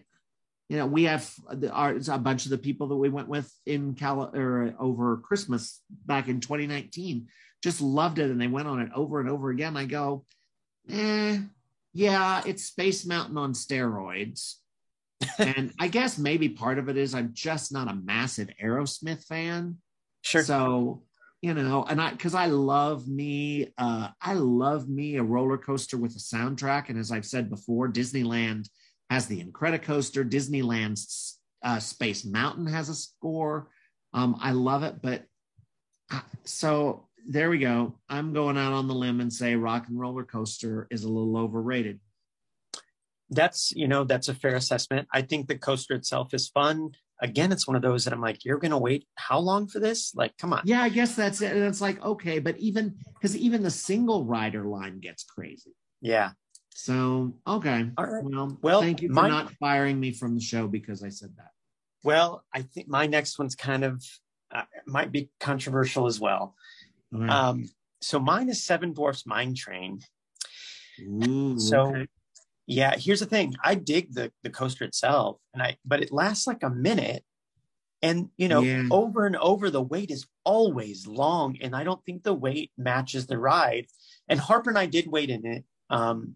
you 0.70 0.78
know, 0.78 0.86
we 0.86 1.04
have 1.04 1.32
the, 1.52 1.72
our, 1.72 1.96
a 2.12 2.18
bunch 2.18 2.46
of 2.46 2.52
the 2.52 2.58
people 2.58 2.88
that 2.88 2.96
we 2.96 3.10
went 3.10 3.28
with 3.28 3.52
in 3.66 3.94
Cal 3.94 4.32
or 4.36 4.74
over 4.80 5.18
Christmas 5.18 5.82
back 6.06 6.28
in 6.28 6.40
2019 6.40 7.28
just 7.64 7.82
loved 7.82 8.20
it 8.20 8.32
and 8.32 8.40
they 8.40 8.48
went 8.48 8.68
on 8.68 8.80
it 8.80 8.90
over 8.96 9.20
and 9.20 9.30
over 9.30 9.50
again. 9.50 9.78
I 9.78 9.86
go, 9.86 10.26
eh, 10.90 11.40
yeah, 11.94 12.42
it's 12.46 12.64
Space 12.64 13.06
Mountain 13.06 13.38
on 13.38 13.54
steroids. 13.54 14.56
and 15.40 15.72
I 15.80 15.88
guess 15.88 16.18
maybe 16.18 16.50
part 16.50 16.78
of 16.78 16.90
it 16.90 16.98
is 16.98 17.16
I'm 17.16 17.32
just 17.34 17.72
not 17.72 17.90
a 17.90 17.96
massive 17.96 18.50
Aerosmith 18.62 19.24
fan. 19.26 19.78
Sure. 20.22 20.44
So, 20.44 21.04
you 21.42 21.54
know, 21.54 21.86
and 21.86 22.02
I 22.02 22.12
because 22.12 22.36
I 22.36 22.48
love 22.48 23.08
me, 23.08 23.74
uh, 23.78 24.10
I 24.22 24.34
love 24.34 24.90
me 24.90 25.16
a 25.16 25.24
roller 25.24 25.58
coaster 25.58 25.98
with 25.98 26.16
a 26.16 26.20
soundtrack. 26.20 26.90
And 26.90 27.00
as 27.00 27.12
I've 27.12 27.26
said 27.26 27.50
before, 27.50 27.88
Disneyland 27.88 28.68
has 29.10 29.28
the 29.28 29.44
Incredicoaster. 29.44 30.30
Disneyland's 30.30 31.40
uh, 31.64 31.80
Space 31.80 32.26
Mountain 32.26 32.68
has 32.68 32.90
a 32.90 32.96
score. 32.96 33.70
Um, 34.14 34.38
I 34.40 34.52
love 34.52 34.84
it, 34.84 35.02
but 35.02 35.24
uh, 36.12 36.22
so 36.44 37.08
there 37.28 37.50
we 37.50 37.58
go. 37.58 37.96
I'm 38.08 38.34
going 38.34 38.58
out 38.58 38.74
on 38.74 38.88
the 38.88 38.94
limb 38.94 39.20
and 39.20 39.34
say 39.34 39.56
Rock 39.56 39.88
and 39.88 40.00
Roller 40.00 40.24
Coaster 40.24 40.88
is 40.92 41.04
a 41.04 41.10
little 41.10 41.38
overrated. 41.38 42.00
That's 43.32 43.72
you 43.76 43.88
know 43.88 44.04
that's 44.04 44.30
a 44.30 44.36
fair 44.36 44.56
assessment. 44.56 45.08
I 45.12 45.24
think 45.24 45.48
the 45.48 45.58
coaster 45.58 45.96
itself 45.96 46.34
is 46.34 46.50
fun. 46.50 46.92
Again, 47.22 47.52
it's 47.52 47.68
one 47.68 47.76
of 47.76 47.82
those 47.82 48.04
that 48.04 48.14
I'm 48.14 48.22
like, 48.22 48.46
you're 48.46 48.60
gonna 48.60 48.78
wait 48.78 49.08
how 49.16 49.40
long 49.40 49.68
for 49.68 49.80
this? 49.80 50.14
Like, 50.14 50.38
come 50.38 50.54
on. 50.54 50.62
Yeah, 50.66 50.84
I 50.84 50.90
guess 50.90 51.16
that's 51.16 51.42
it. 51.42 51.54
And 51.54 51.64
it's 51.64 51.82
like 51.82 52.04
okay, 52.04 52.38
but 52.38 52.58
even 52.60 52.96
because 53.16 53.36
even 53.36 53.64
the 53.64 53.72
single 53.72 54.26
rider 54.26 54.66
line 54.66 55.00
gets 55.00 55.24
crazy. 55.24 55.74
Yeah. 56.02 56.32
So 56.78 57.34
okay. 57.48 57.90
All 57.98 58.06
right. 58.06 58.22
Well, 58.24 58.58
Well, 58.62 58.82
thank 58.82 59.02
you 59.02 59.08
for 59.08 59.14
my- 59.14 59.30
not 59.30 59.54
firing 59.54 59.98
me 59.98 60.12
from 60.12 60.36
the 60.36 60.42
show 60.42 60.68
because 60.68 61.04
I 61.04 61.10
said 61.10 61.34
that. 61.38 61.52
Well, 62.04 62.44
I 62.54 62.64
think 62.64 62.90
my 62.90 63.08
next 63.08 63.40
one's 63.40 63.56
kind 63.56 63.86
of 63.86 64.04
uh, 64.52 64.64
might 64.86 65.10
be 65.12 65.30
controversial 65.40 66.06
as 66.06 66.20
well. 66.20 66.54
Okay. 67.16 67.28
Um, 67.28 67.70
so 68.02 68.20
mine 68.20 68.50
is 68.50 68.62
Seven 68.62 68.92
Dwarfs 68.92 69.26
Mine 69.26 69.56
Train. 69.56 70.02
Ooh, 71.02 71.58
So 71.58 71.88
okay. 71.88 72.08
yeah, 72.68 72.96
here's 72.98 73.22
the 73.22 73.26
thing. 73.26 73.56
I 73.64 73.76
dig 73.76 74.14
the 74.14 74.34
the 74.44 74.50
coaster 74.50 74.84
itself, 74.84 75.40
and 75.54 75.64
I 75.64 75.78
but 75.86 76.02
it 76.04 76.12
lasts 76.12 76.46
like 76.46 76.62
a 76.64 76.70
minute. 76.70 77.24
And 78.02 78.30
you 78.36 78.50
know, 78.50 78.62
Yeah. 78.62 78.84
over 78.92 79.26
and 79.26 79.38
over, 79.38 79.70
the 79.70 79.82
wait 79.82 80.12
is 80.12 80.28
always 80.44 81.08
long, 81.08 81.58
and 81.62 81.74
I 81.74 81.86
don't 81.86 82.04
think 82.06 82.24
the 82.24 82.34
wait 82.34 82.74
matches 82.78 83.28
the 83.28 83.38
ride. 83.38 83.88
And 84.28 84.42
Harper 84.42 84.70
and 84.72 84.78
I 84.78 84.88
did 84.88 85.08
wait 85.08 85.30
in 85.30 85.46
it. 85.46 85.64
Um, 85.90 86.36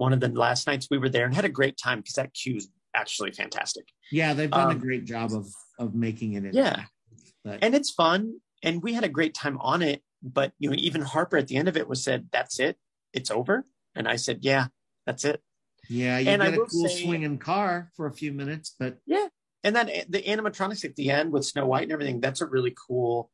one 0.00 0.12
of 0.12 0.20
the 0.20 0.28
last 0.28 0.66
nights 0.66 0.88
we 0.90 0.98
were 0.98 1.08
there 1.08 1.24
and 1.26 1.34
had 1.34 1.44
a 1.44 1.48
great 1.60 1.76
time 1.76 1.98
because 1.98 2.14
that 2.14 2.32
queue 2.32 2.56
is 2.56 2.68
actually 2.94 3.32
fantastic. 3.32 3.84
yeah, 4.10 4.32
they've 4.34 4.50
done 4.50 4.70
a 4.70 4.72
um, 4.72 4.78
great 4.78 5.04
job 5.04 5.32
of 5.32 5.46
of 5.78 5.94
making 5.94 6.32
it. 6.34 6.54
Yeah. 6.54 6.84
But 7.44 7.58
and 7.62 7.74
it's 7.74 7.90
fun 7.90 8.40
and 8.62 8.82
we 8.82 8.92
had 8.92 9.04
a 9.04 9.08
great 9.08 9.34
time 9.34 9.58
on 9.60 9.82
it 9.82 10.02
but 10.22 10.52
you 10.58 10.68
know 10.68 10.76
even 10.78 11.00
harper 11.00 11.36
at 11.38 11.48
the 11.48 11.56
end 11.56 11.68
of 11.68 11.76
it 11.76 11.88
was 11.88 12.04
said 12.04 12.28
that's 12.30 12.60
it 12.60 12.76
it's 13.14 13.30
over 13.30 13.64
and 13.94 14.06
i 14.06 14.16
said 14.16 14.40
yeah 14.42 14.66
that's 15.06 15.24
it 15.24 15.40
yeah, 15.88 16.18
you 16.18 16.28
and 16.30 16.42
get 16.42 16.54
a 16.54 16.66
cool 16.66 16.88
say- 16.88 17.02
swinging 17.04 17.38
car 17.38 17.90
for 17.96 18.06
a 18.06 18.12
few 18.12 18.32
minutes, 18.32 18.76
but 18.78 18.98
yeah, 19.06 19.26
and 19.64 19.74
then 19.74 19.90
the 20.08 20.22
animatronics 20.22 20.84
at 20.84 20.94
the 20.94 21.10
end 21.10 21.32
with 21.32 21.44
snow 21.44 21.66
white 21.66 21.84
and 21.84 21.92
everything 21.92 22.20
that's 22.20 22.40
a 22.40 22.46
really 22.46 22.74
cool 22.86 23.30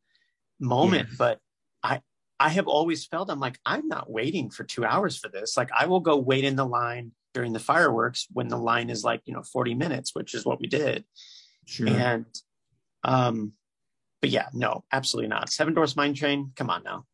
moment 0.59 1.09
Yes. 1.11 1.19
but 1.19 1.39
i 1.83 2.01
i 2.41 2.49
have 2.49 2.67
always 2.67 3.05
felt 3.07 3.31
i'm 3.31 3.41
like 3.41 3.59
i'm 3.67 3.89
not 3.89 4.11
waiting 4.11 4.51
for 4.51 4.65
two 4.65 4.85
hours 4.85 5.17
for 5.19 5.29
this 5.29 5.57
like 5.57 5.71
i 5.79 5.87
will 5.87 6.01
go 6.01 6.17
wait 6.17 6.45
in 6.45 6.57
the 6.57 6.67
line 6.67 7.13
during 7.35 7.53
the 7.53 7.59
fireworks 7.59 8.27
when 8.33 8.49
the 8.49 8.57
line 8.57 8.91
is 8.91 9.05
like 9.05 9.21
you 9.25 9.35
know 9.35 9.43
40 9.43 9.75
minutes 9.75 10.15
which 10.15 10.35
is 10.35 10.45
what 10.45 10.61
we 10.61 10.67
did 10.67 11.05
sure. 11.67 11.89
and 11.89 12.27
um 13.05 13.53
but 14.21 14.31
yeah 14.31 14.49
no 14.53 14.85
absolutely 14.93 15.29
not 15.29 15.51
seven 15.51 15.75
dwarfs 15.75 15.97
mine 15.97 16.15
train 16.15 16.53
come 16.57 16.71
on 16.71 16.83
now 16.85 17.05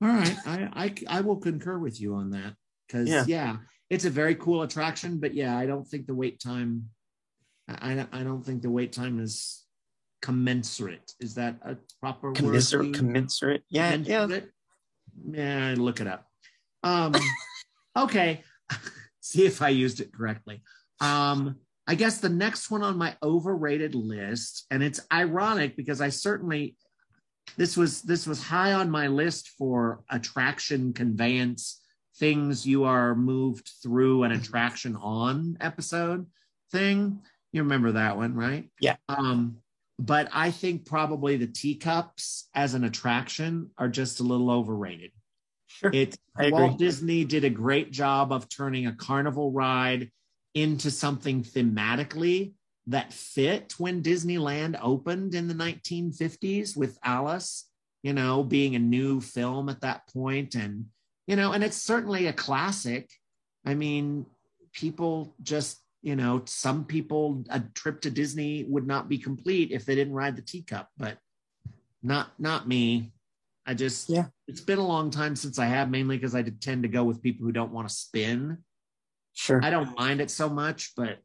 All 0.00 0.08
right, 0.08 0.36
I, 0.46 0.68
I 0.84 1.18
I 1.18 1.20
will 1.22 1.36
concur 1.38 1.76
with 1.78 2.00
you 2.00 2.14
on 2.14 2.30
that 2.30 2.54
because 2.86 3.08
Yeah. 3.08 3.24
yeah. 3.26 3.56
it's 3.90 4.04
a 4.04 4.10
very 4.10 4.36
cool 4.36 4.62
attraction, 4.62 5.18
but 5.18 5.34
yeah, 5.34 5.56
I 5.58 5.66
don't 5.66 5.86
think 5.86 6.06
the 6.06 6.14
wait 6.14 6.38
time. 6.40 6.90
I 7.66 7.74
I 7.92 8.06
I 8.20 8.22
don't 8.22 8.44
think 8.46 8.62
the 8.62 8.70
wait 8.70 8.92
time 8.92 9.18
is 9.18 9.64
commensurate. 10.22 11.12
Is 11.20 11.34
that 11.34 11.56
a 11.62 11.76
proper 12.00 12.32
commiserate 12.32 12.86
word? 12.86 12.94
commensurate 12.94 13.64
yeah 13.70 13.94
yeah 13.94 14.22
Commensurate? 14.22 14.50
Yeah, 15.30 15.74
look 15.76 16.00
it 16.00 16.06
up. 16.06 16.26
Um, 16.82 17.14
okay, 17.96 18.42
see 19.20 19.46
if 19.46 19.62
I 19.62 19.68
used 19.70 20.00
it 20.00 20.12
correctly. 20.12 20.62
Um, 21.00 21.56
I 21.86 21.94
guess 21.94 22.18
the 22.18 22.28
next 22.28 22.70
one 22.70 22.82
on 22.82 22.98
my 22.98 23.16
overrated 23.22 23.94
list, 23.94 24.66
and 24.70 24.82
it's 24.82 25.00
ironic 25.12 25.76
because 25.76 26.00
I 26.00 26.10
certainly 26.10 26.76
this 27.56 27.76
was 27.76 28.02
this 28.02 28.26
was 28.26 28.42
high 28.42 28.74
on 28.74 28.90
my 28.90 29.06
list 29.06 29.50
for 29.58 30.02
attraction 30.10 30.92
conveyance 30.92 31.80
things 32.16 32.66
you 32.66 32.84
are 32.84 33.14
moved 33.14 33.70
through 33.82 34.24
an 34.24 34.32
attraction 34.32 34.96
on 34.96 35.56
episode 35.60 36.26
thing. 36.70 37.20
You 37.52 37.62
remember 37.62 37.92
that 37.92 38.16
one, 38.16 38.34
right? 38.34 38.68
Yeah. 38.80 38.96
Um, 39.08 39.58
but 39.98 40.28
I 40.32 40.50
think 40.50 40.86
probably 40.86 41.36
the 41.36 41.46
teacups 41.46 42.48
as 42.54 42.74
an 42.74 42.84
attraction 42.84 43.70
are 43.76 43.88
just 43.88 44.20
a 44.20 44.24
little 44.24 44.50
overrated. 44.50 45.10
Sure. 45.66 45.90
It. 45.92 46.16
Walt 46.38 46.78
Disney 46.78 47.24
did 47.24 47.44
a 47.44 47.50
great 47.50 47.90
job 47.90 48.32
of 48.32 48.48
turning 48.48 48.86
a 48.86 48.94
carnival 48.94 49.50
ride 49.50 50.10
into 50.54 50.90
something 50.90 51.42
thematically 51.42 52.52
that 52.86 53.12
fit 53.12 53.74
when 53.78 54.02
Disneyland 54.02 54.78
opened 54.80 55.34
in 55.34 55.46
the 55.46 55.54
1950s 55.54 56.76
with 56.76 56.98
Alice, 57.04 57.68
you 58.02 58.12
know, 58.12 58.42
being 58.42 58.76
a 58.76 58.78
new 58.78 59.20
film 59.20 59.68
at 59.68 59.82
that 59.82 60.08
point 60.08 60.54
and 60.54 60.86
you 61.28 61.36
know, 61.36 61.52
and 61.52 61.62
it's 61.62 61.76
certainly 61.76 62.26
a 62.26 62.32
classic. 62.32 63.10
I 63.64 63.74
mean, 63.74 64.24
people 64.72 65.34
just, 65.42 65.78
you 66.08 66.16
know, 66.16 66.40
some 66.46 66.86
people 66.86 67.44
a 67.50 67.60
trip 67.60 68.00
to 68.00 68.10
Disney 68.10 68.64
would 68.64 68.86
not 68.86 69.10
be 69.10 69.18
complete 69.18 69.72
if 69.72 69.84
they 69.84 69.94
didn't 69.94 70.14
ride 70.14 70.36
the 70.36 70.42
teacup, 70.42 70.88
but 70.96 71.18
not 72.02 72.30
not 72.40 72.66
me. 72.66 73.12
I 73.66 73.74
just 73.74 74.08
Yeah. 74.08 74.28
it's 74.46 74.62
been 74.62 74.78
a 74.78 74.86
long 74.86 75.10
time 75.10 75.36
since 75.36 75.58
I 75.58 75.66
have, 75.66 75.90
mainly 75.90 76.16
because 76.16 76.34
I 76.34 76.40
tend 76.42 76.84
to 76.84 76.88
go 76.88 77.04
with 77.04 77.22
people 77.22 77.44
who 77.44 77.52
don't 77.52 77.72
want 77.72 77.86
to 77.90 77.94
spin. 77.94 78.64
Sure. 79.34 79.62
I 79.62 79.68
don't 79.68 79.94
mind 79.98 80.22
it 80.22 80.30
so 80.30 80.48
much, 80.48 80.94
but 80.96 81.18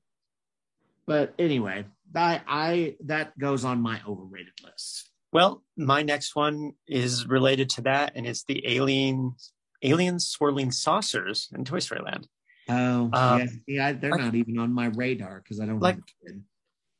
but 1.05 1.33
anyway, 1.39 1.85
I 2.13 2.41
I 2.45 2.95
that 3.05 3.39
goes 3.39 3.63
on 3.63 3.79
my 3.81 4.01
overrated 4.05 4.59
list. 4.65 5.11
Well, 5.31 5.63
my 5.77 6.03
next 6.03 6.35
one 6.35 6.73
is 6.87 7.25
related 7.25 7.69
to 7.75 7.83
that, 7.83 8.11
and 8.15 8.27
it's 8.27 8.43
the 8.43 8.67
alien 8.67 9.35
alien 9.81 10.19
swirling 10.19 10.71
saucers 10.71 11.47
in 11.55 11.63
Toy 11.63 11.79
Story 11.79 12.01
Land. 12.03 12.27
Oh, 12.69 13.09
Um, 13.13 13.39
yeah, 13.39 13.45
yeah, 13.67 13.91
they're 13.93 14.13
I- 14.13 14.17
not 14.17 14.35
even 14.35 14.57
on 14.57 14.71
my 14.73 14.85
radar 14.87 15.39
because 15.41 15.59
I 15.59 15.65
don't 15.65 15.79
Like-. 15.79 15.99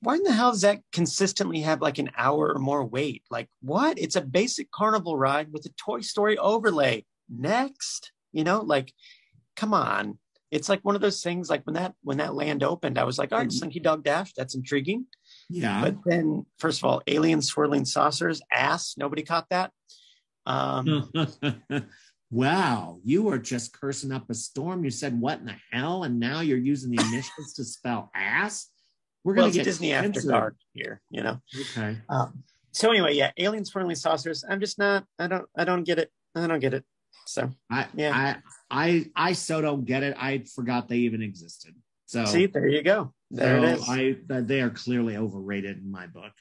Why 0.02 0.16
in 0.16 0.24
the 0.24 0.34
hell 0.34 0.52
does 0.52 0.62
that 0.62 0.82
consistently 0.92 1.62
have 1.62 1.82
like 1.82 1.98
an 1.98 2.12
hour 2.18 2.54
or 2.54 2.60
more 2.60 2.84
wait? 2.84 3.24
Like 3.32 3.48
what? 3.62 3.98
It's 3.98 4.18
a 4.18 4.22
basic 4.22 4.70
carnival 4.70 5.18
ride 5.18 5.54
with 5.54 5.66
a 5.66 5.70
Toy 5.78 6.02
Story 6.02 6.38
overlay. 6.38 7.06
Next, 7.30 8.12
you 8.34 8.44
know, 8.44 8.60
like, 8.60 8.92
come 9.56 9.74
on. 9.74 10.20
It's 10.52 10.68
like 10.68 10.82
one 10.84 10.96
of 10.96 11.02
those 11.02 11.24
things. 11.24 11.50
Like 11.50 11.66
when 11.66 11.76
that 11.76 11.94
when 12.04 12.18
that 12.18 12.36
land 12.36 12.64
opened, 12.64 13.00
I 13.00 13.06
was 13.06 13.18
like, 13.18 13.32
all 13.32 13.40
right, 13.40 13.52
Slinky 13.52 13.80
Dog 13.80 14.04
Dash, 14.04 14.34
that's 14.34 14.56
intriguing. 14.56 15.06
Yeah, 15.50 15.80
But 15.82 15.96
then, 16.06 16.46
first 16.60 16.80
of 16.82 16.84
all, 16.84 17.02
alien 17.08 17.42
swirling 17.42 17.86
saucers, 17.86 18.42
ass. 18.52 18.96
Nobody 18.98 19.24
caught 19.24 19.48
that. 19.52 19.72
Um, 20.46 21.10
wow, 22.34 23.00
you 23.04 23.22
were 23.24 23.38
just 23.38 23.80
cursing 23.80 24.12
up 24.12 24.30
a 24.30 24.34
storm. 24.34 24.84
You 24.84 24.90
said 24.90 25.20
what 25.20 25.40
in 25.40 25.46
the 25.46 25.56
hell, 25.72 26.04
and 26.04 26.20
now 26.20 26.42
you're 26.42 26.58
using 26.58 26.92
the 26.92 27.02
initials 27.02 27.54
to 27.56 27.64
spell 27.64 28.10
ass. 28.16 28.70
We're 29.24 29.36
gonna 29.36 29.48
it's 29.48 29.58
get 29.58 29.64
Disney 29.66 29.94
after 29.94 30.14
censored. 30.14 30.32
dark 30.32 30.56
here, 30.74 31.02
you 31.10 31.22
know. 31.22 31.40
Okay. 31.56 31.98
Um, 32.10 32.44
so 32.72 32.90
anyway, 32.90 33.14
yeah, 33.14 33.32
alien 33.38 33.66
swirling 33.66 33.96
saucers. 33.96 34.44
I'm 34.50 34.60
just 34.60 34.80
not. 34.80 35.06
I 35.20 35.28
don't. 35.28 35.46
I 35.56 35.64
don't 35.64 35.84
get 35.84 36.00
it. 36.00 36.12
I 36.36 36.48
don't 36.48 36.60
get 36.60 36.74
it. 36.74 36.84
So 37.26 37.52
I 37.70 37.88
Yeah. 37.94 38.12
I 38.72 38.86
I 38.86 39.06
I 39.16 39.34
so 39.34 39.62
don't 39.62 39.86
get 39.86 40.04
it. 40.04 40.16
I 40.20 40.40
forgot 40.56 40.90
they 40.90 40.98
even 40.98 41.22
existed. 41.22 41.76
So 42.08 42.26
see, 42.26 42.48
there 42.48 42.68
you 42.68 42.82
go. 42.82 43.14
There 43.30 43.62
so 43.62 43.64
it 43.64 43.74
is. 43.76 43.90
I 44.30 44.42
they 44.42 44.62
are 44.62 44.72
clearly 44.72 45.18
overrated 45.18 45.78
in 45.78 45.92
my 45.92 46.08
book. 46.08 46.34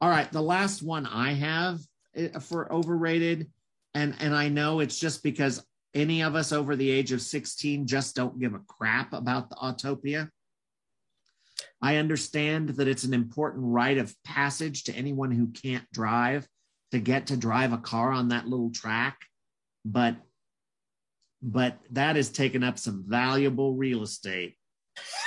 All 0.00 0.08
right, 0.08 0.30
the 0.32 0.40
last 0.40 0.82
one 0.82 1.06
I 1.06 1.32
have 1.32 1.80
eh, 2.14 2.38
for 2.38 2.72
overrated, 2.72 3.50
and 3.94 4.14
and 4.20 4.34
I 4.34 4.48
know 4.48 4.80
it's 4.80 4.98
just 4.98 5.22
because 5.22 5.64
any 5.94 6.22
of 6.22 6.34
us 6.34 6.52
over 6.52 6.76
the 6.76 6.90
age 6.90 7.12
of 7.12 7.20
16 7.20 7.86
just 7.86 8.14
don't 8.14 8.38
give 8.38 8.54
a 8.54 8.60
crap 8.60 9.12
about 9.12 9.50
the 9.50 9.56
Autopia. 9.56 10.28
I 11.82 11.96
understand 11.96 12.70
that 12.70 12.88
it's 12.88 13.04
an 13.04 13.14
important 13.14 13.64
rite 13.64 13.98
of 13.98 14.14
passage 14.22 14.84
to 14.84 14.94
anyone 14.94 15.32
who 15.32 15.48
can't 15.48 15.90
drive 15.92 16.46
to 16.92 17.00
get 17.00 17.28
to 17.28 17.36
drive 17.36 17.72
a 17.72 17.78
car 17.78 18.12
on 18.12 18.28
that 18.28 18.46
little 18.46 18.70
track, 18.70 19.18
but 19.84 20.16
but 21.42 21.78
that 21.90 22.16
has 22.16 22.28
taken 22.28 22.62
up 22.62 22.78
some 22.78 23.04
valuable 23.06 23.74
real 23.74 24.02
estate 24.02 24.56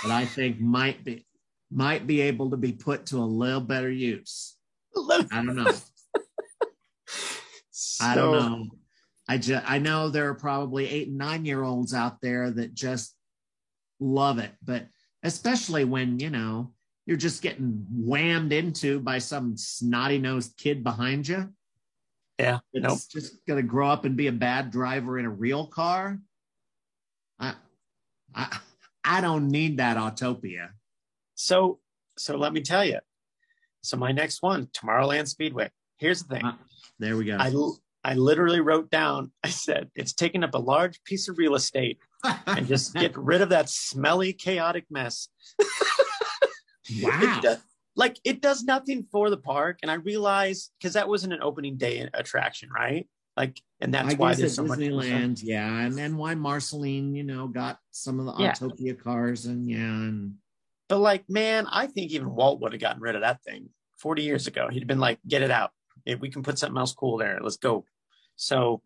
that 0.04 0.12
I 0.12 0.26
think 0.26 0.60
might 0.60 1.04
be 1.04 1.26
might 1.71 2.06
be 2.06 2.21
able 2.21 2.52
to 2.52 2.58
be 2.58 2.71
put 2.71 3.08
to 3.08 3.17
a 3.17 3.26
little 3.26 3.62
better 3.62 3.91
use. 3.91 4.56
I 4.95 5.26
don't 5.32 5.56
know. 5.56 5.73
I 8.01 8.15
don't 8.15 8.32
know. 8.32 8.65
I 9.27 9.38
just 9.38 9.69
I 9.69 9.79
know 9.79 10.10
there 10.10 10.29
are 10.29 10.36
probably 10.36 10.88
eight 10.89 11.08
and 11.08 11.17
nine 11.17 11.45
year 11.45 11.63
olds 11.63 11.93
out 11.93 12.19
there 12.21 12.51
that 12.51 12.73
just 12.73 13.15
love 13.99 14.39
it, 14.39 14.51
but 14.63 14.88
especially 15.23 15.86
when 15.86 16.19
you 16.19 16.29
know 16.29 16.73
you're 17.06 17.17
just 17.17 17.41
getting 17.41 17.86
whammed 17.91 18.51
into 18.53 18.99
by 18.99 19.19
some 19.19 19.56
snotty 19.58 20.17
nosed 20.17 20.56
kid 20.58 20.84
behind 20.84 21.27
you. 21.27 21.49
Yeah. 22.39 22.60
It's 22.73 22.84
Nope. 22.84 22.99
just 23.10 23.45
gonna 23.45 23.63
grow 23.63 23.89
up 23.89 24.06
and 24.06 24.15
be 24.17 24.27
a 24.27 24.32
bad 24.32 24.71
driver 24.71 25.19
in 25.19 25.25
a 25.25 25.29
real 25.29 25.67
car. 25.67 26.19
I 27.39 27.56
I 28.36 28.58
I 29.03 29.21
don't 29.21 29.49
need 29.49 29.77
that 29.77 29.97
Autopia. 29.97 30.69
So 31.36 31.79
so 32.17 32.36
let 32.38 32.53
me 32.53 32.62
tell 32.62 32.84
you. 32.86 32.99
So 33.82 33.97
my 33.97 34.12
next 34.12 34.41
one, 34.41 34.67
Tomorrowland 34.67 35.27
Speedway. 35.27 35.69
Here's 35.97 36.23
the 36.23 36.36
thing. 36.36 36.45
Uh, 36.45 36.56
There 36.99 37.17
we 37.17 37.25
go. 37.25 37.38
I 37.39 37.49
I 38.04 38.16
literally 38.16 38.60
wrote 38.60 38.89
down. 38.89 39.32
I 39.44 39.50
said 39.50 39.89
it's 39.96 40.13
taking 40.13 40.44
up 40.44 40.54
a 40.54 40.60
large 40.60 41.02
piece 41.04 41.30
of 41.30 41.38
real 41.38 41.56
estate, 41.56 42.00
and 42.48 42.68
just 42.68 42.94
get 42.94 43.16
rid 43.18 43.42
of 43.42 43.50
that 43.50 43.70
smelly, 43.70 44.34
chaotic 44.34 44.86
mess. 44.89 45.30
wow. 47.02 47.20
It 47.22 47.42
does, 47.42 47.58
like 47.96 48.20
it 48.24 48.42
does 48.42 48.63
nothing 48.63 49.06
for 49.12 49.30
the 49.30 49.38
park, 49.38 49.80
and 49.82 49.92
I 49.92 49.96
realized 49.96 50.72
because 50.80 50.94
that 50.94 51.08
wasn't 51.08 51.34
an 51.34 51.42
opening 51.42 51.78
day 51.78 52.10
attraction, 52.13 52.70
right? 52.76 53.08
Like, 53.38 53.60
and 53.82 53.94
that's 53.94 54.13
I 54.13 54.18
why 54.18 54.30
guess 54.32 54.39
there's 54.39 54.52
at 54.52 54.56
so 54.58 54.63
much. 54.66 54.80
Disneyland, 54.80 55.39
yeah, 55.42 55.80
and 55.82 55.98
then 55.98 56.18
why 56.18 56.36
Marceline, 56.36 57.16
you 57.16 57.24
know, 57.24 57.48
got 57.48 57.80
some 57.92 58.20
of 58.20 58.26
the 58.26 58.44
Yeah. 58.44 58.52
Autopia 58.54 59.00
cars, 59.02 59.46
and 59.46 59.70
yeah, 59.70 59.78
and 59.78 60.36
But 60.89 61.00
like, 61.00 61.24
man, 61.30 61.68
I 61.72 61.88
think 61.88 62.12
even 62.12 62.36
Walt 62.36 62.60
would 62.62 62.74
have 62.74 62.82
gotten 62.82 63.02
rid 63.02 63.16
of 63.16 63.22
that 63.22 63.42
thing 63.44 63.70
40 64.00 64.24
years 64.24 64.48
ago. 64.48 64.68
He'd 64.70 64.86
been 64.88 65.00
like, 65.00 65.20
get 65.28 65.42
it 65.42 65.52
out. 65.52 65.72
If 66.06 66.20
we 66.20 66.30
can 66.30 66.44
put 66.44 66.60
something 66.60 66.78
else 66.78 66.94
cool 66.94 67.18
there, 67.18 67.39
let's 67.42 67.58
go. 67.58 67.86
So 68.36 68.82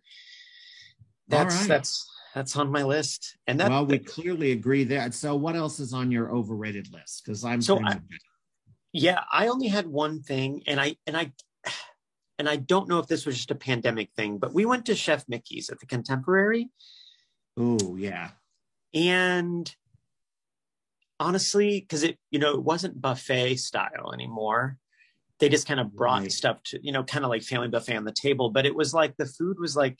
that's 1.27 1.55
right. 1.55 1.67
that's 1.67 2.07
that's 2.33 2.55
on 2.55 2.71
my 2.71 2.83
list. 2.83 3.37
And 3.47 3.59
that 3.59 3.69
well, 3.71 3.85
we 3.85 3.99
clearly 3.99 4.51
agree 4.51 4.83
there. 4.83 5.11
So, 5.11 5.35
what 5.35 5.55
else 5.55 5.79
is 5.79 5.93
on 5.93 6.11
your 6.11 6.31
overrated 6.31 6.93
list? 6.93 7.23
Because 7.25 7.43
I'm 7.43 7.61
So 7.61 7.79
I- 7.83 7.99
yeah, 8.93 9.23
I 9.31 9.47
only 9.47 9.67
had 9.67 9.87
one 9.87 10.21
thing, 10.21 10.63
and 10.67 10.79
I 10.79 10.97
and 11.05 11.17
I 11.17 11.31
and 12.39 12.47
I 12.47 12.57
don't 12.57 12.87
know 12.87 12.99
if 12.99 13.07
this 13.07 13.25
was 13.25 13.35
just 13.35 13.51
a 13.51 13.55
pandemic 13.55 14.11
thing, 14.15 14.37
but 14.37 14.53
we 14.53 14.65
went 14.65 14.85
to 14.85 14.95
Chef 14.95 15.25
Mickey's 15.27 15.69
at 15.69 15.79
the 15.79 15.85
Contemporary, 15.85 16.69
oh 17.57 17.95
yeah, 17.95 18.31
and 18.93 19.73
honestly, 21.19 21.79
because 21.81 22.03
it 22.03 22.17
you 22.31 22.39
know 22.39 22.53
it 22.53 22.63
wasn't 22.63 23.01
buffet 23.01 23.57
style 23.57 24.11
anymore. 24.13 24.77
They 25.39 25.49
just 25.49 25.67
kind 25.67 25.79
of 25.79 25.95
brought 25.95 26.23
Right. 26.23 26.31
stuff 26.31 26.61
to 26.65 26.79
you 26.81 26.91
know 26.91 27.03
kind 27.03 27.23
of 27.25 27.29
like 27.29 27.43
family 27.43 27.67
buffet 27.67 27.95
on 27.95 28.05
the 28.05 28.11
table, 28.11 28.49
but 28.49 28.65
it 28.65 28.75
was 28.75 28.93
like 28.93 29.15
the 29.17 29.25
food 29.25 29.57
was 29.59 29.75
like 29.75 29.99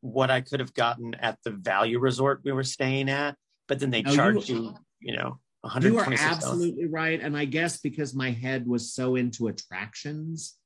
what 0.00 0.30
I 0.30 0.40
could 0.40 0.60
have 0.60 0.74
gotten 0.74 1.14
at 1.14 1.38
the 1.44 1.50
value 1.50 1.98
resort 1.98 2.42
we 2.44 2.52
were 2.52 2.62
staying 2.64 3.08
at, 3.08 3.36
but 3.68 3.80
then 3.80 3.90
they 3.90 4.02
No, 4.02 4.12
charged 4.14 4.48
you 4.48 4.74
you 5.00 5.16
know 5.16 5.38
one 5.60 5.72
hundred 5.72 5.90
you 5.90 5.98
are 5.98 6.04
twenty 6.04 6.16
six 6.16 6.36
dollars. 6.38 6.58
absolutely 6.60 6.86
right. 6.86 7.20
And 7.20 7.36
I 7.36 7.44
guess 7.44 7.78
because 7.78 8.14
my 8.14 8.30
head 8.30 8.66
was 8.66 8.92
so 8.94 9.16
into 9.16 9.48
attractions 9.48 10.56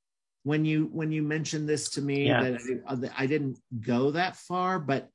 when 0.44 0.64
you 0.64 0.88
when 0.92 1.12
you 1.12 1.22
mentioned 1.22 1.68
this 1.68 1.90
to 1.90 2.02
me 2.02 2.26
Yeah. 2.26 2.40
that 2.42 2.54
I, 2.86 2.92
uh, 2.92 2.96
that 2.96 3.12
I 3.18 3.26
didn't 3.26 3.58
go 3.80 4.10
that 4.12 4.36
far, 4.36 4.78
but 4.78 5.08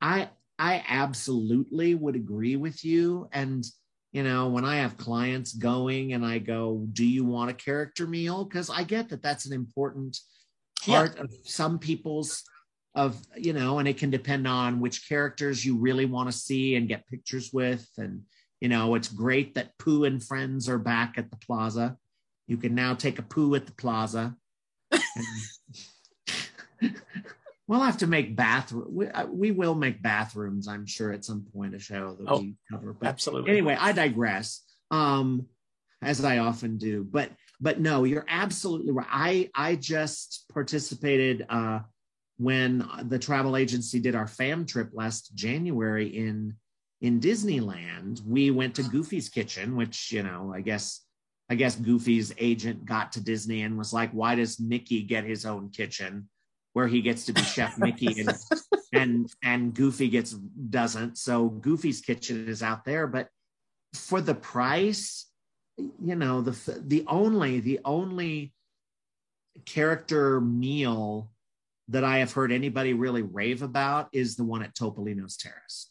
I 0.00 0.30
I 0.58 0.84
absolutely 0.88 1.94
would 1.94 2.16
agree 2.16 2.56
with 2.56 2.84
you. 2.84 3.28
And 3.32 3.64
you 4.14 4.22
know, 4.22 4.48
when 4.48 4.64
I 4.64 4.76
have 4.76 4.96
clients 4.96 5.52
going 5.52 6.12
and 6.12 6.24
I 6.24 6.38
go, 6.38 6.86
"Do 6.92 7.04
you 7.04 7.24
want 7.24 7.50
a 7.50 7.54
character 7.54 8.06
meal?" 8.06 8.44
Because 8.44 8.70
I 8.70 8.84
get 8.84 9.08
that 9.08 9.22
that's 9.22 9.44
an 9.44 9.52
important 9.52 10.18
Yeah. 10.86 10.98
part 11.08 11.18
of 11.18 11.34
some 11.44 11.78
people's 11.80 12.44
of 12.94 13.20
you 13.36 13.52
know, 13.52 13.80
and 13.80 13.88
it 13.88 13.98
can 13.98 14.10
depend 14.10 14.46
on 14.46 14.78
which 14.78 15.08
characters 15.08 15.64
you 15.64 15.76
really 15.76 16.06
want 16.06 16.30
to 16.30 16.38
see 16.38 16.76
and 16.76 16.88
get 16.88 17.08
pictures 17.08 17.50
with 17.52 17.86
and 17.98 18.22
you 18.60 18.68
know, 18.68 18.94
it's 18.94 19.08
great 19.08 19.56
that 19.56 19.76
Pooh 19.78 20.04
and 20.04 20.22
friends 20.22 20.68
are 20.68 20.78
back 20.78 21.18
at 21.18 21.30
the 21.30 21.36
plaza. 21.36 21.98
You 22.46 22.56
can 22.56 22.74
now 22.74 22.94
take 22.94 23.18
a 23.18 23.22
poo 23.22 23.54
at 23.56 23.66
the 23.66 23.72
plaza. 23.72 24.36
And- 24.92 25.02
we'll 27.66 27.80
have 27.80 27.98
to 27.98 28.06
make 28.06 28.36
bathroom. 28.36 28.86
We, 28.90 29.08
uh, 29.08 29.26
we 29.26 29.50
will 29.50 29.74
make 29.74 30.02
bathrooms, 30.02 30.68
I'm 30.68 30.86
sure, 30.86 31.12
at 31.12 31.24
some 31.24 31.46
point 31.54 31.74
a 31.74 31.78
show 31.78 32.16
that 32.18 32.26
Oh, 32.28 32.40
we 32.40 32.56
cover. 32.70 32.92
But 32.92 33.08
Absolutely. 33.08 33.50
anyway, 33.50 33.76
I 33.78 33.92
digress. 33.92 34.60
Um, 34.90 35.46
as 36.04 36.24
I 36.24 36.38
often 36.38 36.76
do. 36.76 37.04
But 37.04 37.30
but 37.60 37.80
no, 37.80 38.04
you're 38.04 38.26
absolutely 38.28 38.92
right. 38.92 39.06
I 39.10 39.50
I 39.54 39.76
just 39.76 40.44
participated 40.52 41.46
uh, 41.48 41.80
when 42.36 42.86
the 43.04 43.18
travel 43.18 43.56
agency 43.56 44.00
did 44.00 44.14
our 44.14 44.26
fam 44.26 44.66
trip 44.66 44.90
last 44.92 45.34
January 45.34 46.08
in 46.08 46.54
in 47.00 47.20
Disneyland. 47.20 48.22
We 48.24 48.50
went 48.50 48.74
to 48.76 48.82
Goofy's 48.82 49.28
Kitchen, 49.28 49.76
which 49.76 50.12
you 50.12 50.22
know, 50.22 50.52
I 50.54 50.60
guess 50.60 51.00
I 51.48 51.54
guess 51.54 51.76
Goofy's 51.76 52.32
agent 52.38 52.84
got 52.84 53.12
to 53.12 53.20
Disney 53.20 53.62
and 53.62 53.78
was 53.78 53.92
like, 53.92 54.10
"Why 54.12 54.34
does 54.34 54.60
Mickey 54.60 55.02
get 55.02 55.24
his 55.24 55.44
own 55.46 55.70
kitchen, 55.70 56.28
where 56.74 56.86
he 56.86 57.00
gets 57.00 57.24
to 57.26 57.32
be 57.32 57.40
Chef 57.42 57.78
Mickey 57.78 58.20
and 58.20 58.36
and 58.92 59.32
and 59.42 59.74
Goofy 59.74 60.08
gets 60.08 60.32
doesn't?" 60.32 61.16
So 61.18 61.48
Goofy's 61.48 62.00
Kitchen 62.02 62.46
is 62.48 62.62
out 62.62 62.84
there, 62.84 63.06
but 63.06 63.28
for 63.94 64.20
the 64.20 64.34
price, 64.34 65.26
you 65.78 66.14
know, 66.14 66.42
the 66.42 66.80
the 66.86 67.04
only 67.08 67.60
the 67.60 67.80
only 67.84 68.52
character 69.64 70.40
meal 70.40 71.30
that 71.88 72.04
I 72.04 72.18
have 72.18 72.32
heard 72.32 72.50
anybody 72.50 72.92
really 72.92 73.22
rave 73.22 73.62
about 73.62 74.08
is 74.12 74.36
the 74.36 74.44
one 74.44 74.62
at 74.62 74.74
Topolino's 74.74 75.36
Terrace. 75.36 75.90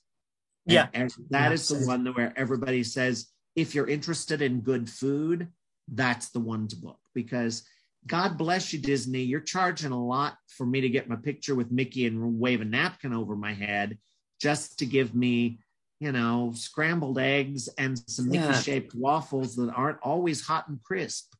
Yeah. 0.65 0.87
and 0.93 1.13
that 1.29 1.49
Yeah. 1.49 1.53
is 1.53 1.67
the 1.67 1.85
one 1.85 2.05
where 2.13 2.33
everybody 2.37 2.83
says 2.83 3.27
if 3.55 3.75
you're 3.75 3.87
interested 3.87 4.41
in 4.41 4.61
good 4.61 4.89
food, 4.89 5.49
that's 5.87 6.29
the 6.29 6.39
one 6.39 6.67
to 6.69 6.75
book 6.75 6.99
because 7.13 7.63
God 8.07 8.37
bless 8.37 8.73
you, 8.73 8.79
Disney. 8.79 9.21
You're 9.21 9.39
charging 9.39 9.91
a 9.91 10.05
lot 10.05 10.35
for 10.47 10.65
me 10.65 10.81
to 10.81 10.89
get 10.89 11.09
my 11.09 11.15
picture 11.15 11.55
with 11.55 11.71
Mickey 11.71 12.05
and 12.05 12.39
wave 12.39 12.61
a 12.61 12.65
napkin 12.65 13.13
over 13.13 13.35
my 13.35 13.53
head 13.53 13.97
just 14.41 14.79
to 14.79 14.85
give 14.85 15.15
me, 15.15 15.59
you 15.99 16.11
know, 16.11 16.51
scrambled 16.55 17.17
eggs 17.17 17.69
and 17.77 17.97
some 18.09 18.31
Yeah. 18.31 18.49
Mickey 18.49 18.61
shaped 18.61 18.95
waffles 18.95 19.55
that 19.55 19.71
aren't 19.73 19.99
always 20.01 20.41
hot 20.41 20.67
and 20.67 20.81
crisp. 20.83 21.33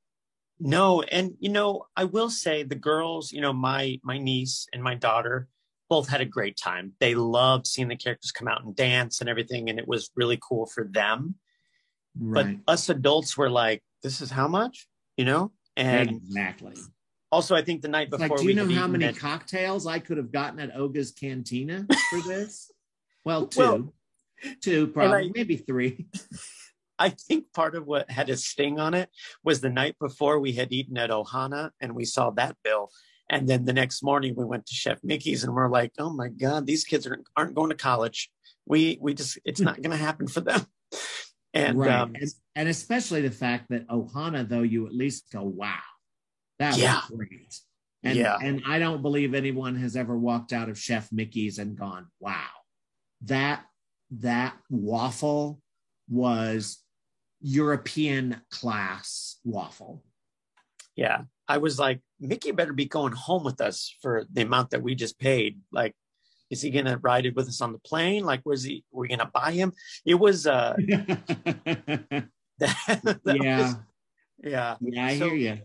No, 0.59 1.01
and 1.01 1.33
you 1.39 1.49
know, 1.49 1.87
I 1.97 2.05
will 2.05 2.29
say 2.29 2.63
the 2.63 2.75
girls, 2.75 3.33
you 3.33 3.41
know, 3.41 3.51
my 3.51 3.99
my 4.03 4.17
niece 4.17 4.67
and 4.71 4.81
my 4.81 4.95
daughter 4.95 5.49
both 5.89 6.07
had 6.07 6.21
a 6.21 6.25
great 6.25 6.55
time. 6.55 6.93
They 6.99 7.15
loved 7.15 7.67
seeing 7.67 7.89
the 7.89 7.97
characters 7.97 8.31
come 8.31 8.47
out 8.47 8.63
and 8.63 8.75
dance 8.75 9.19
and 9.19 9.29
everything, 9.29 9.69
and 9.69 9.77
it 9.77 9.87
was 9.87 10.09
really 10.15 10.39
cool 10.41 10.65
for 10.65 10.85
them. 10.85 11.35
Right. 12.17 12.57
But 12.65 12.73
us 12.73 12.87
adults 12.87 13.35
were 13.35 13.49
like, 13.49 13.83
"This 14.03 14.21
is 14.21 14.31
how 14.31 14.47
much?" 14.47 14.87
You 15.17 15.25
know. 15.25 15.51
And 15.75 16.09
exactly. 16.09 16.75
also, 17.31 17.55
I 17.55 17.63
think 17.63 17.81
the 17.81 17.87
night 17.87 18.09
before 18.09 18.27
like, 18.27 18.37
do 18.37 18.43
you 18.43 18.49
we 18.49 18.53
know 18.53 18.69
how 18.73 18.87
many 18.87 19.05
at- 19.05 19.17
cocktails 19.17 19.87
I 19.87 19.99
could 19.99 20.17
have 20.17 20.31
gotten 20.31 20.59
at 20.59 20.75
Oga's 20.75 21.11
Cantina 21.11 21.87
for 22.09 22.21
this? 22.27 22.71
well, 23.25 23.47
two. 23.47 23.59
Well, 23.59 23.93
two, 24.61 24.87
probably, 24.87 25.27
I- 25.29 25.31
maybe 25.33 25.57
three. 25.57 26.05
I 26.99 27.09
think 27.09 27.51
part 27.53 27.75
of 27.75 27.87
what 27.87 28.09
had 28.09 28.29
a 28.29 28.37
sting 28.37 28.79
on 28.79 28.93
it 28.93 29.09
was 29.43 29.61
the 29.61 29.69
night 29.69 29.95
before 29.99 30.39
we 30.39 30.53
had 30.53 30.71
eaten 30.71 30.97
at 30.97 31.09
Ohana 31.09 31.71
and 31.81 31.95
we 31.95 32.05
saw 32.05 32.29
that 32.31 32.55
bill. 32.63 32.91
And 33.29 33.49
then 33.49 33.65
the 33.65 33.73
next 33.73 34.03
morning 34.03 34.35
we 34.37 34.45
went 34.45 34.67
to 34.67 34.75
Chef 34.75 34.99
Mickey's 35.03 35.43
and 35.43 35.53
we're 35.55 35.69
like, 35.69 35.91
oh 35.97 36.13
my 36.13 36.27
God, 36.27 36.67
these 36.67 36.83
kids 36.83 37.07
aren't, 37.07 37.25
aren't 37.35 37.55
going 37.55 37.71
to 37.71 37.75
college. 37.75 38.29
We 38.65 38.99
we 39.01 39.13
just 39.15 39.39
it's 39.43 39.59
not 39.59 39.81
gonna 39.81 39.97
happen 39.97 40.27
for 40.27 40.41
them. 40.41 40.65
And 41.53 41.77
right. 41.77 42.01
um, 42.01 42.15
and, 42.15 42.29
and 42.55 42.69
especially 42.69 43.21
the 43.21 43.31
fact 43.31 43.69
that 43.69 43.87
Ohana, 43.87 44.47
though, 44.47 44.61
you 44.63 44.87
at 44.87 44.93
least 44.93 45.31
go, 45.31 45.43
wow, 45.43 45.77
that 46.59 46.77
Yeah. 46.77 46.95
was 46.95 47.11
great. 47.27 47.59
And, 48.03 48.17
Yeah. 48.17 48.37
and 48.41 48.63
I 48.67 48.79
don't 48.79 49.01
believe 49.01 49.33
anyone 49.33 49.75
has 49.75 49.95
ever 49.95 50.17
walked 50.17 50.51
out 50.51 50.67
of 50.69 50.79
Chef 50.79 51.11
Mickey's 51.11 51.59
and 51.59 51.77
gone, 51.77 52.07
wow, 52.19 52.47
that 53.21 53.65
that 54.11 54.55
waffle 54.69 55.61
was 56.09 56.79
European 57.41 58.41
class 58.51 59.37
waffle. 59.43 60.03
yeah, 60.95 61.21
I 61.47 61.57
was 61.57 61.79
like, 61.79 62.01
Mickey 62.19 62.51
better 62.51 62.73
be 62.73 62.85
going 62.85 63.13
home 63.13 63.43
with 63.43 63.59
us 63.61 63.95
for 64.01 64.25
the 64.31 64.43
amount 64.43 64.69
that 64.71 64.83
we 64.83 64.95
just 64.95 65.17
paid. 65.19 65.59
Like, 65.71 65.95
is 66.53 66.61
he 66.61 66.69
gonna 66.69 66.97
ride 67.01 67.25
it 67.25 67.35
with 67.35 67.47
us 67.49 67.59
on 67.61 67.73
the 67.73 67.79
plane? 67.79 68.23
Like, 68.23 68.41
was 68.45 68.63
he? 68.63 68.85
We're 68.91 69.07
gonna 69.07 69.29
buy 69.33 69.51
him? 69.51 69.73
It 70.05 70.15
was 70.15 70.47
uh, 70.47 70.75
that, 70.77 72.27
that 72.59 73.19
yeah, 73.43 73.57
was- 73.61 73.75
yeah. 74.43 74.75
yeah, 74.81 75.05
I 75.05 75.17
So- 75.19 75.25
hear 75.29 75.35
you. 75.35 75.59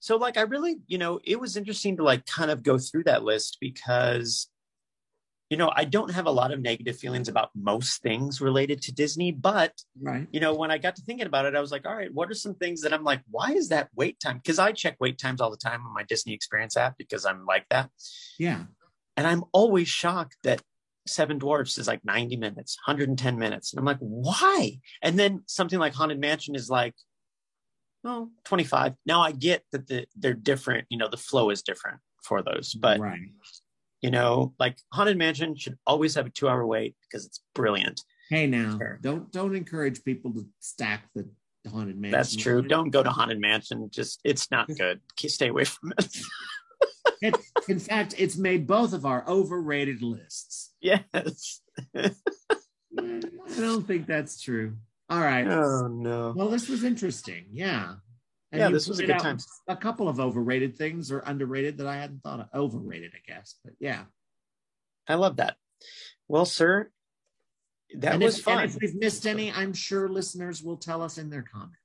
so 0.00 0.16
like 0.16 0.36
i 0.38 0.42
really 0.42 0.76
you 0.86 0.96
know 0.96 1.20
it 1.24 1.38
was 1.38 1.56
interesting 1.56 1.96
to 1.98 2.02
like 2.02 2.24
kind 2.26 2.50
of 2.50 2.62
go 2.62 2.78
through 2.78 3.04
that 3.04 3.22
list 3.24 3.58
because 3.60 4.48
you 5.52 5.56
know, 5.56 5.72
I 5.74 5.84
don't 5.84 6.12
have 6.12 6.26
a 6.26 6.30
lot 6.30 6.52
of 6.52 6.60
negative 6.60 6.96
feelings 6.96 7.26
about 7.28 7.50
most 7.56 8.02
things 8.02 8.40
related 8.40 8.80
to 8.82 8.92
Disney, 8.94 9.32
but 9.32 9.72
Right. 10.00 10.28
you 10.30 10.38
know, 10.38 10.54
when 10.54 10.70
I 10.70 10.78
got 10.78 10.94
to 10.94 11.02
thinking 11.02 11.26
about 11.26 11.44
it, 11.44 11.56
I 11.56 11.60
was 11.60 11.72
like, 11.72 11.84
all 11.88 11.96
right, 11.96 12.14
what 12.14 12.30
are 12.30 12.34
some 12.34 12.54
things 12.54 12.82
that 12.82 12.92
I'm 12.94 13.02
like, 13.02 13.20
why 13.28 13.50
is 13.54 13.68
that 13.70 13.88
wait 13.96 14.20
time? 14.20 14.36
Because 14.36 14.60
I 14.60 14.70
check 14.70 14.94
wait 15.00 15.18
times 15.18 15.40
all 15.40 15.50
the 15.50 15.56
time 15.56 15.84
on 15.84 15.92
my 15.92 16.04
Disney 16.04 16.34
Experience 16.34 16.76
app 16.76 16.96
because 16.98 17.26
I'm 17.26 17.46
like 17.46 17.66
that. 17.70 17.90
Yeah. 18.38 18.66
And 19.20 19.26
I'm 19.26 19.44
always 19.52 19.86
shocked 19.86 20.38
that 20.44 20.62
Seven 21.06 21.36
Dwarfs 21.36 21.76
is 21.76 21.86
like 21.86 22.02
90 22.06 22.38
minutes, 22.38 22.78
110 22.86 23.38
minutes. 23.38 23.70
And 23.70 23.78
I'm 23.78 23.84
like, 23.84 23.98
why? 23.98 24.78
And 25.02 25.18
then 25.18 25.42
something 25.44 25.78
like 25.78 25.92
Haunted 25.92 26.18
Mansion 26.18 26.54
is 26.54 26.70
like, 26.70 26.94
oh, 28.02 28.30
25. 28.44 28.94
Now 29.04 29.20
I 29.20 29.32
get 29.32 29.62
that 29.72 29.86
the, 29.86 30.06
they're 30.16 30.32
different, 30.32 30.86
you 30.88 30.96
know, 30.96 31.06
the 31.06 31.18
flow 31.18 31.50
is 31.50 31.60
different 31.60 31.98
for 32.24 32.40
those, 32.40 32.72
but 32.72 32.98
right. 32.98 33.20
you 34.00 34.10
know, 34.10 34.54
like 34.58 34.78
Haunted 34.94 35.18
Mansion 35.18 35.54
should 35.54 35.76
always 35.86 36.14
have 36.14 36.24
a 36.24 36.30
two 36.30 36.48
hour 36.48 36.66
wait 36.66 36.96
because 37.02 37.26
it's 37.26 37.42
brilliant. 37.54 38.00
Hey 38.30 38.46
now, 38.46 38.78
Sure. 38.78 38.98
don't 39.02 39.30
don't 39.30 39.54
encourage 39.54 40.02
people 40.02 40.32
to 40.32 40.46
stack 40.60 41.10
the 41.14 41.28
haunted 41.68 41.98
mansion. 41.98 42.18
That's 42.18 42.36
true. 42.36 42.62
Don't 42.62 42.88
go 42.88 43.02
to 43.02 43.10
Haunted 43.10 43.38
Mansion. 43.38 43.90
Just, 43.92 44.20
it's 44.24 44.50
not 44.50 44.68
good. 44.78 45.00
Stay 45.18 45.48
away 45.48 45.64
from 45.64 45.92
it. 45.98 46.16
It, 47.20 47.36
in 47.68 47.78
fact, 47.78 48.14
it's 48.18 48.36
made 48.36 48.66
both 48.66 48.92
of 48.92 49.04
our 49.04 49.24
overrated 49.28 50.02
lists. 50.02 50.72
yes. 50.80 51.60
I 51.94 52.12
don't 53.56 53.86
think 53.86 54.06
that's 54.06 54.40
true. 54.40 54.76
All 55.08 55.20
right. 55.20 55.46
Oh, 55.46 55.86
no. 55.88 56.32
Well, 56.36 56.48
this 56.48 56.68
was 56.68 56.84
interesting. 56.84 57.46
Yeah. 57.52 57.94
Yeah, 58.52 58.70
this 58.70 58.88
was 58.88 58.98
a 58.98 59.06
good 59.06 59.18
time. 59.18 59.38
A 59.68 59.76
couple 59.76 60.08
of 60.08 60.18
overrated 60.18 60.76
things 60.76 61.12
or 61.12 61.20
underrated 61.20 61.78
that 61.78 61.86
I 61.86 61.96
hadn't 61.96 62.22
thought 62.22 62.40
of. 62.40 62.48
Overrated, 62.54 63.12
I 63.14 63.32
guess. 63.32 63.54
But 63.64 63.74
yeah. 63.78 64.04
I 65.06 65.14
love 65.14 65.36
that. 65.36 65.56
Well, 66.26 66.44
sir, 66.44 66.90
that 67.98 68.14
and 68.14 68.22
was 68.22 68.38
if, 68.38 68.44
fun. 68.44 68.58
And 68.62 68.70
if 68.70 68.78
we've 68.80 68.94
missed 68.94 69.26
any, 69.26 69.52
I'm 69.52 69.72
sure 69.72 70.08
listeners 70.08 70.62
will 70.62 70.76
tell 70.76 71.02
us 71.02 71.18
in 71.18 71.30
their 71.30 71.42
comments. 71.42 71.76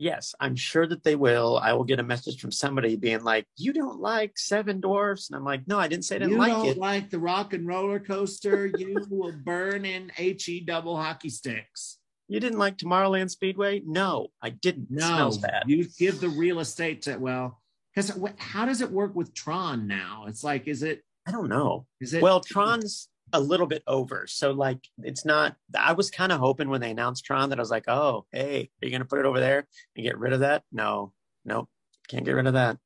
Yes, 0.00 0.34
I'm 0.40 0.56
sure 0.56 0.86
that 0.88 1.04
they 1.04 1.14
will. 1.14 1.58
I 1.62 1.72
will 1.74 1.84
get 1.84 2.00
a 2.00 2.02
message 2.02 2.40
from 2.40 2.50
somebody 2.50 2.96
being 2.96 3.22
like, 3.22 3.46
"You 3.56 3.72
don't 3.72 4.00
like 4.00 4.36
Seven 4.36 4.80
Dwarfs," 4.80 5.28
and 5.28 5.36
I'm 5.36 5.44
like, 5.44 5.68
"No, 5.68 5.78
I 5.78 5.86
didn't 5.86 6.04
say 6.06 6.16
I 6.16 6.18
didn't 6.20 6.32
you 6.32 6.38
like 6.38 6.52
don't 6.52 6.78
like 6.78 7.10
the 7.10 7.20
rock 7.20 7.52
and 7.52 7.66
roller 7.68 8.00
coaster, 8.00 8.66
you 8.78 9.06
will 9.08 9.32
burn 9.44 9.84
in 9.84 10.10
HE 10.16 10.64
double 10.66 10.96
hockey 10.96 11.28
sticks. 11.28 11.98
You 12.26 12.40
didn't 12.40 12.58
like 12.58 12.78
Tomorrowland 12.78 13.30
Speedway? 13.30 13.82
No, 13.84 14.28
I 14.40 14.50
didn't. 14.50 14.84
It 14.84 15.00
No, 15.00 15.06
smells 15.06 15.38
bad. 15.38 15.64
you 15.66 15.86
give 15.98 16.20
the 16.20 16.28
real 16.28 16.60
estate 16.60 17.02
to 17.02 17.16
well, 17.18 17.60
because 17.94 18.18
how 18.38 18.64
does 18.64 18.80
it 18.80 18.90
work 18.90 19.14
with 19.14 19.34
Tron 19.34 19.86
now? 19.86 20.24
It's 20.26 20.42
like, 20.42 20.66
is 20.66 20.82
it 20.82 21.02
I 21.28 21.32
don't 21.32 21.48
know. 21.48 21.86
is 22.00 22.14
it 22.14 22.22
Well, 22.22 22.40
Tron's 22.40 23.08
a 23.32 23.40
little 23.40 23.66
bit 23.66 23.82
over, 23.86 24.26
so 24.26 24.50
like 24.52 24.78
it's 25.02 25.24
not. 25.24 25.56
I 25.76 25.92
was 25.92 26.10
kind 26.10 26.32
of 26.32 26.40
hoping 26.40 26.68
when 26.68 26.80
they 26.80 26.90
announced 26.90 27.24
Tron 27.24 27.50
that 27.50 27.58
I 27.58 27.62
was 27.62 27.70
like, 27.70 27.88
"Oh, 27.88 28.26
hey, 28.32 28.70
are 28.82 28.86
you 28.86 28.92
gonna 28.92 29.04
put 29.04 29.18
it 29.18 29.26
over 29.26 29.40
there 29.40 29.66
and 29.96 30.04
get 30.04 30.18
rid 30.18 30.32
of 30.32 30.40
that?" 30.40 30.62
No, 30.72 31.12
nope, 31.44 31.68
can't 32.08 32.24
get 32.24 32.32
rid 32.32 32.46
of 32.46 32.54
that. 32.54 32.78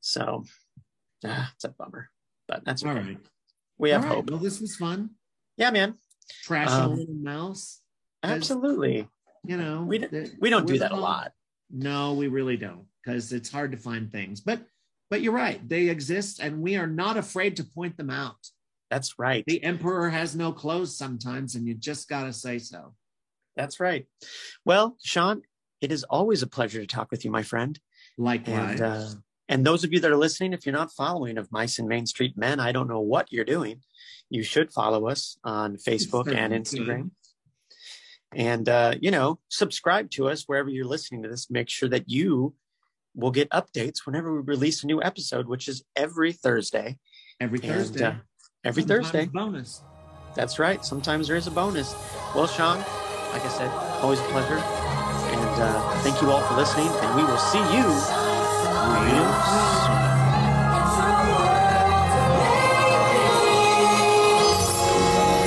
So, 0.00 0.44
ah, 1.24 1.50
it's 1.54 1.64
a 1.64 1.68
bummer, 1.68 2.10
but 2.48 2.64
that's 2.64 2.82
all 2.84 2.90
okay. 2.90 3.00
right? 3.00 3.18
We 3.78 3.90
have 3.90 4.02
All 4.02 4.08
right, 4.08 4.16
hope. 4.16 4.30
Well, 4.30 4.38
this 4.38 4.60
was 4.60 4.76
fun. 4.76 5.10
Yeah, 5.56 5.70
man. 5.70 5.94
Trash 6.42 6.70
Um, 6.70 6.92
a 6.92 6.94
little 6.94 7.14
mouse. 7.14 7.80
Absolutely. 8.22 9.08
You 9.46 9.56
know, 9.56 9.82
We 9.82 9.98
d- 9.98 10.30
We 10.40 10.50
don't 10.50 10.66
do 10.66 10.78
that 10.78 10.92
a 10.92 10.96
lot. 10.96 11.32
No, 11.70 12.14
we 12.14 12.28
really 12.28 12.56
don't, 12.56 12.86
because 13.04 13.32
it's 13.32 13.50
hard 13.50 13.72
to 13.72 13.78
find 13.78 14.10
things. 14.10 14.40
But 14.40 14.66
but 15.10 15.20
you're 15.20 15.34
right, 15.34 15.66
they 15.68 15.90
exist, 15.90 16.40
and 16.40 16.60
we 16.62 16.76
are 16.76 16.86
not 16.86 17.16
afraid 17.16 17.56
to 17.56 17.64
point 17.64 17.96
them 17.96 18.10
out. 18.10 18.48
That's 18.90 19.18
right. 19.18 19.44
The 19.46 19.62
emperor 19.62 20.10
has 20.10 20.36
no 20.36 20.52
clothes 20.52 20.96
sometimes, 20.96 21.54
and 21.54 21.66
you 21.66 21.74
just 21.74 22.08
gotta 22.08 22.32
say 22.32 22.58
so. 22.58 22.94
That's 23.56 23.80
right. 23.80 24.06
Well, 24.64 24.96
Sean, 25.02 25.42
it 25.80 25.92
is 25.92 26.04
always 26.04 26.42
a 26.42 26.46
pleasure 26.46 26.80
to 26.80 26.86
talk 26.86 27.10
with 27.10 27.24
you, 27.24 27.30
my 27.30 27.42
friend. 27.42 27.78
Likewise. 28.18 28.80
And 28.80 28.80
uh, 28.80 29.08
and 29.48 29.66
those 29.66 29.84
of 29.84 29.92
you 29.92 30.00
that 30.00 30.10
are 30.10 30.16
listening, 30.16 30.52
if 30.52 30.64
you're 30.64 30.74
not 30.74 30.92
following 30.92 31.38
of 31.38 31.52
Mice 31.52 31.78
and 31.78 31.88
Main 31.88 32.06
Street 32.06 32.36
Men, 32.36 32.60
I 32.60 32.72
don't 32.72 32.88
know 32.88 33.00
what 33.00 33.32
you're 33.32 33.44
doing. 33.44 33.80
You 34.30 34.42
should 34.42 34.72
follow 34.72 35.08
us 35.08 35.36
on 35.44 35.76
Facebook 35.76 36.34
and 36.34 36.52
Instagram. 36.52 37.10
And 38.34 38.68
uh, 38.68 38.94
you 39.00 39.10
know, 39.10 39.38
subscribe 39.48 40.10
to 40.12 40.28
us 40.28 40.44
wherever 40.46 40.68
you're 40.68 40.86
listening 40.86 41.22
to 41.22 41.28
this. 41.28 41.50
Make 41.50 41.68
sure 41.68 41.88
that 41.90 42.08
you 42.08 42.54
will 43.14 43.30
get 43.30 43.50
updates 43.50 44.04
whenever 44.04 44.34
we 44.34 44.40
release 44.40 44.82
a 44.82 44.86
new 44.86 45.00
episode, 45.02 45.46
which 45.46 45.68
is 45.68 45.84
every 45.94 46.32
Thursday. 46.32 46.98
Every 47.40 47.60
And, 47.60 47.68
Thursday. 47.68 48.04
uh, 48.04 48.14
every 48.64 48.82
Sometimes 48.82 49.10
Thursday. 49.10 49.26
Bonus. 49.26 49.82
That's 50.34 50.58
right. 50.58 50.84
Sometimes 50.84 51.28
there 51.28 51.36
is 51.36 51.46
a 51.46 51.50
bonus. 51.50 51.94
Well, 52.34 52.46
Sean, 52.46 52.78
like 53.32 53.44
I 53.44 53.48
said, 53.48 53.70
always 54.02 54.18
a 54.20 54.24
pleasure. 54.24 54.58
And 54.58 55.62
uh, 55.62 55.98
thank 56.00 56.20
you 56.20 56.30
all 56.30 56.42
for 56.42 56.54
listening. 56.54 56.88
And 56.88 57.16
we 57.16 57.24
will 57.24 57.38
see 57.38 57.58
you 57.58 57.84
real 57.84 59.28
soon. 59.84 60.00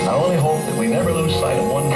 I 0.07 0.13
only 0.13 0.37
hope 0.37 0.59
that 0.65 0.77
we 0.77 0.87
never 0.87 1.11
lose 1.11 1.33
sight 1.33 1.59
of 1.59 1.69
one 1.69 1.89